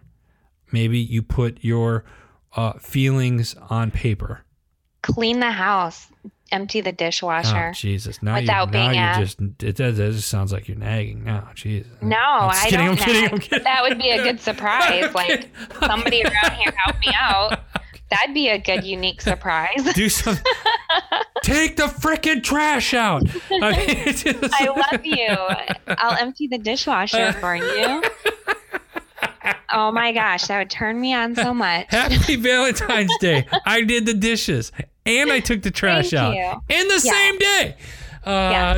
maybe 0.72 0.98
you 0.98 1.22
put 1.22 1.58
your 1.62 2.04
uh, 2.56 2.72
feelings 2.74 3.54
on 3.70 3.90
paper 3.90 4.44
clean 5.02 5.38
the 5.40 5.50
house, 5.52 6.08
empty 6.50 6.80
the 6.80 6.90
dishwasher. 6.92 7.68
oh 7.68 7.72
jesus 7.72 8.20
now 8.22 8.34
Without 8.40 8.66
you 8.68 8.72
now 8.72 8.90
being 8.90 9.18
you 9.20 9.24
just 9.26 9.40
it, 9.62 9.76
that 9.76 9.94
just 9.94 10.28
sounds 10.28 10.52
like 10.52 10.66
you're 10.66 10.76
nagging 10.78 11.22
now 11.24 11.48
jesus 11.54 11.92
no, 12.02 12.16
I'm 12.16 12.50
I 12.50 12.64
kidding, 12.68 12.86
don't. 12.86 12.88
I'm 13.00 13.04
kidding. 13.04 13.30
I'm 13.32 13.38
kidding. 13.38 13.64
That 13.64 13.82
would 13.82 13.98
be 13.98 14.10
a 14.10 14.22
good 14.22 14.40
surprise. 14.48 15.14
Like 15.14 15.48
somebody 15.80 16.22
around 16.22 16.52
here 16.56 16.72
help 16.84 16.98
me 17.00 17.12
out. 17.18 17.60
That'd 18.10 18.34
be 18.34 18.48
a 18.48 18.58
good, 18.58 18.84
unique 18.96 19.20
surprise. 19.20 19.82
do 19.94 20.08
something 20.08 20.42
take 21.42 21.76
the 21.76 21.84
freaking 21.84 22.42
trash 22.42 22.92
out 22.94 23.22
I, 23.50 23.76
mean, 23.86 24.14
just- 24.14 24.60
I 24.60 24.66
love 24.68 25.04
you. 25.04 25.36
I'll 25.98 26.16
empty 26.18 26.46
the 26.46 26.58
dishwasher 26.58 27.32
for 27.34 27.54
you. 27.56 28.02
Oh 29.72 29.92
my 29.92 30.12
gosh, 30.12 30.46
that 30.46 30.58
would 30.58 30.70
turn 30.70 30.98
me 31.00 31.12
on 31.14 31.34
so 31.34 31.52
much. 31.54 31.86
Happy 31.90 32.36
Valentine's 32.36 33.12
Day. 33.20 33.46
I 33.66 33.82
did 33.82 34.06
the 34.06 34.14
dishes 34.14 34.72
and 35.06 35.30
I 35.30 35.40
took 35.40 35.62
the 35.62 35.70
trash 35.70 36.10
Thank 36.10 36.22
out 36.22 36.34
you. 36.34 36.76
in 36.76 36.88
the 36.88 37.00
Yeah. 37.04 37.12
same 37.12 37.38
day. 37.38 37.76
Uh, 38.24 38.74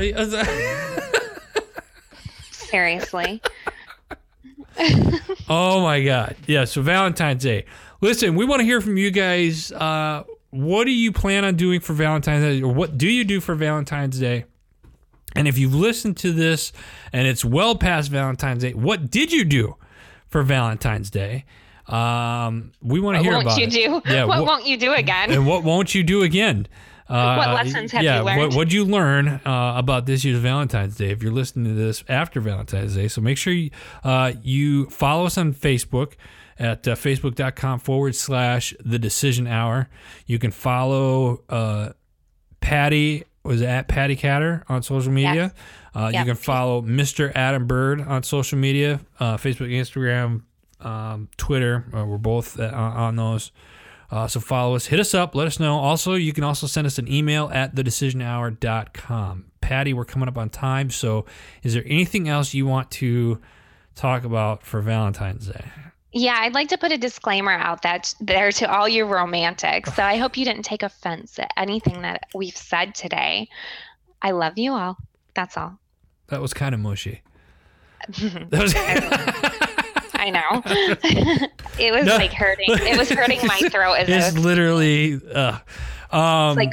Seriously. 2.51 3.41
oh 5.49 5.83
my 5.83 6.03
God. 6.05 6.37
Yeah. 6.47 6.65
So 6.65 6.83
Valentine's 6.83 7.43
Day. 7.43 7.67
Listen, 8.01 8.35
we 8.35 8.45
want 8.45 8.61
to 8.61 8.65
hear 8.65 8.81
from 8.81 8.97
you 8.97 9.11
guys. 9.11 9.73
Uh, 9.73 10.25
what 10.51 10.85
do 10.85 10.91
you 10.91 11.13
plan 11.13 11.45
on 11.45 11.55
doing 11.57 11.81
for 11.81 11.93
Valentine's 11.93 12.43
Day? 12.45 12.63
Or 12.63 12.73
what 12.73 12.97
do 12.99 13.09
you 13.09 13.25
do 13.25 13.41
for 13.41 13.55
Valentine's 13.55 14.19
Day? 14.19 14.47
And 15.37 15.47
if 15.47 15.59
you've 15.59 15.75
listened 15.75 16.17
to 16.19 16.33
this 16.33 16.73
and 17.13 17.27
it's 17.29 17.45
well 17.45 17.77
past 17.77 18.11
Valentine's 18.11 18.63
Day, 18.63 18.73
what 18.75 19.11
did 19.11 19.33
you 19.33 19.45
do 19.45 19.77
for 20.29 20.43
Valentine's 20.43 21.11
Day? 21.11 21.45
Um, 21.87 22.73
we 22.83 23.01
want 23.01 23.17
to 23.17 23.19
What 23.21 23.25
hear 23.25 23.33
won't 23.35 23.47
about 23.47 23.59
you 23.59 23.67
it. 23.67 23.71
do? 24.05 24.11
Yeah, 24.13 24.25
what 24.25 24.41
wha- 24.41 24.47
won't 24.47 24.67
you 24.67 24.77
do 24.77 24.93
again? 24.95 25.31
and 25.31 25.47
what 25.47 25.63
won't 25.63 25.95
you 25.95 26.03
do 26.03 26.23
again? 26.23 26.67
Uh, 27.11 27.35
What 27.39 27.55
lessons 27.65 27.91
have 27.91 28.05
yeah, 28.05 28.21
you 28.21 28.25
learned? 28.25 28.39
What 28.39 28.55
would 28.55 28.73
you 28.73 28.85
learn 28.85 29.27
uh, 29.45 29.73
about 29.77 30.07
this 30.07 30.25
year's 30.25 30.39
Valentine's 30.39 30.95
Day 30.97 31.11
if 31.11 31.25
you're 31.25 31.33
listening 31.33 31.65
to 31.65 31.75
this 31.75 32.05
after 32.09 32.39
Valentine's 32.41 32.95
Day? 32.95 33.09
So 33.09 33.21
make 33.21 33.37
sure 33.37 33.53
you, 33.53 33.71
uh, 34.05 34.35
you 34.45 34.89
follow 34.91 35.27
us 35.27 35.37
on 35.37 35.53
Facebook 35.53 36.13
at 36.61 36.87
uh, 36.87 36.95
facebook.com 36.95 37.81
forward 37.81 38.15
slash 38.15 38.75
the 38.85 38.99
decision 38.99 39.47
hour. 39.49 39.89
You 40.27 40.39
can 40.39 40.51
follow 40.53 41.43
uh, 41.49 41.91
Patty, 42.61 43.25
was 43.43 43.63
at 43.63 43.89
Patty 43.89 44.15
Catter 44.15 44.63
on 44.69 44.83
social 44.83 45.11
media. 45.13 45.35
Yes. 45.35 45.55
Uh, 45.95 46.11
Yep. 46.13 46.21
You 46.21 46.33
can 46.35 46.37
follow 46.37 46.83
Mr. 46.83 47.33
Adam 47.35 47.67
Bird 47.67 48.01
on 48.03 48.23
social 48.23 48.59
media, 48.59 49.01
uh, 49.19 49.37
Facebook, 49.39 49.71
Instagram, 49.71 50.43
um, 50.87 51.29
Twitter. 51.37 51.85
Uh, 51.93 52.05
we're 52.05 52.19
both 52.19 52.61
uh, 52.61 52.71
on 52.73 53.17
those. 53.17 53.51
Uh, 54.11 54.27
so 54.29 54.39
follow 54.41 54.75
us, 54.77 54.87
hit 54.87 55.01
us 55.01 55.15
up, 55.15 55.35
let 55.35 55.47
us 55.47 55.59
know. 55.61 55.79
Also, 55.79 56.15
you 56.15 56.33
can 56.33 56.43
also 56.45 56.67
send 56.67 56.87
us 56.87 56.99
an 56.99 57.11
email 57.11 57.49
at 57.53 57.75
thedecisionhour.com. 57.75 59.45
Patty, 59.61 59.93
we're 59.95 60.05
coming 60.05 60.29
up 60.29 60.37
on 60.37 60.51
time. 60.51 60.91
So 60.91 61.27
is 61.63 61.75
there 61.75 61.85
anything 61.87 62.29
else 62.29 62.53
you 62.55 62.67
want 62.67 62.91
to 62.93 63.41
talk 63.95 64.25
about 64.25 64.65
for 64.65 64.81
Valentine's 64.81 65.47
Day? 65.49 65.65
Yeah, 66.13 66.37
I'd 66.39 66.55
like 66.55 66.69
to 66.71 66.79
put 66.79 66.91
a 66.93 66.99
disclaimer 66.99 67.53
out 67.53 67.83
that 67.83 68.15
there 68.21 68.51
to 68.53 68.71
all 68.71 68.89
you 68.89 69.05
romantics. 69.05 69.95
So 69.95 70.03
I 70.03 70.17
hope 70.17 70.37
you 70.37 70.45
didn't 70.45 70.65
take 70.65 70.83
offense 70.83 71.39
at 71.39 71.51
anything 71.57 72.03
that 72.03 72.25
we've 72.35 72.57
said 72.57 72.95
today. 72.95 73.49
I 74.21 74.33
love 74.33 74.59
you 74.59 74.73
all. 74.73 74.97
That's 75.35 75.57
all. 75.57 75.79
That 76.29 76.41
was 76.41 76.53
kind 76.53 76.75
of 76.75 76.81
mushy. 76.81 77.23
That 78.51 78.63
was. 78.63 78.75
I 80.15 80.31
know. 80.31 80.63
it 81.79 81.95
was 81.95 82.05
No. 82.07 82.17
like 82.17 82.33
hurting. 82.33 82.67
It 82.69 82.99
was 82.99 83.09
hurting 83.09 83.41
my 83.47 83.59
throat 83.71 83.95
as 83.95 84.09
it's 84.09 84.35
was 84.37 84.45
literally. 84.45 85.21
Uh, 85.33 85.59
um, 86.11 86.57
like 86.57 86.73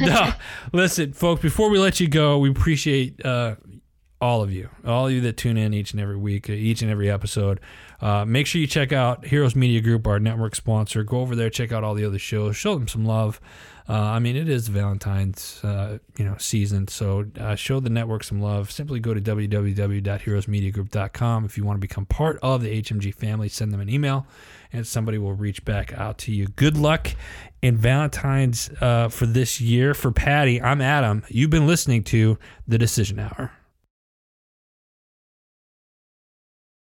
no, 0.00 0.32
listen, 0.72 1.12
folks. 1.12 1.40
Before 1.40 1.70
we 1.70 1.78
let 1.78 2.00
you 2.00 2.08
go, 2.08 2.38
we 2.38 2.50
appreciate 2.50 3.24
uh, 3.24 3.54
all 4.20 4.42
of 4.42 4.52
you, 4.52 4.68
all 4.84 5.06
of 5.06 5.12
you 5.12 5.20
that 5.22 5.36
tune 5.36 5.56
in 5.56 5.72
each 5.72 5.92
and 5.92 6.00
every 6.00 6.16
week, 6.16 6.50
each 6.50 6.82
and 6.82 6.90
every 6.90 7.10
episode. 7.10 7.60
Uh, 8.02 8.24
make 8.24 8.48
sure 8.48 8.60
you 8.60 8.66
check 8.66 8.92
out 8.92 9.26
Heroes 9.26 9.54
Media 9.54 9.80
Group, 9.80 10.08
our 10.08 10.18
network 10.18 10.56
sponsor. 10.56 11.04
Go 11.04 11.20
over 11.20 11.36
there, 11.36 11.48
check 11.48 11.70
out 11.70 11.84
all 11.84 11.94
the 11.94 12.04
other 12.04 12.18
shows, 12.18 12.56
show 12.56 12.74
them 12.74 12.88
some 12.88 13.04
love. 13.04 13.40
Uh, 13.88 13.94
I 13.94 14.18
mean, 14.18 14.34
it 14.36 14.48
is 14.48 14.66
Valentine's, 14.68 15.62
uh, 15.64 15.98
you 16.16 16.24
know, 16.24 16.36
season, 16.38 16.88
so 16.88 17.26
uh, 17.38 17.54
show 17.54 17.78
the 17.78 17.90
network 17.90 18.24
some 18.24 18.40
love. 18.40 18.72
Simply 18.72 18.98
go 19.00 19.14
to 19.14 19.20
www.heroesmediagroup.com 19.20 21.44
if 21.44 21.56
you 21.56 21.64
want 21.64 21.76
to 21.76 21.80
become 21.80 22.06
part 22.06 22.40
of 22.42 22.62
the 22.62 22.82
HMG 22.82 23.14
family. 23.14 23.48
Send 23.48 23.72
them 23.72 23.80
an 23.80 23.88
email, 23.88 24.26
and 24.72 24.84
somebody 24.86 25.18
will 25.18 25.34
reach 25.34 25.64
back 25.64 25.92
out 25.94 26.18
to 26.18 26.32
you. 26.32 26.48
Good 26.48 26.76
luck 26.76 27.10
in 27.60 27.76
Valentine's 27.76 28.70
uh, 28.80 29.08
for 29.08 29.26
this 29.26 29.60
year. 29.60 29.94
For 29.94 30.10
Patty, 30.10 30.60
I'm 30.60 30.80
Adam. 30.80 31.22
You've 31.28 31.50
been 31.50 31.66
listening 31.66 32.02
to 32.04 32.38
the 32.66 32.78
Decision 32.78 33.20
Hour. 33.20 33.52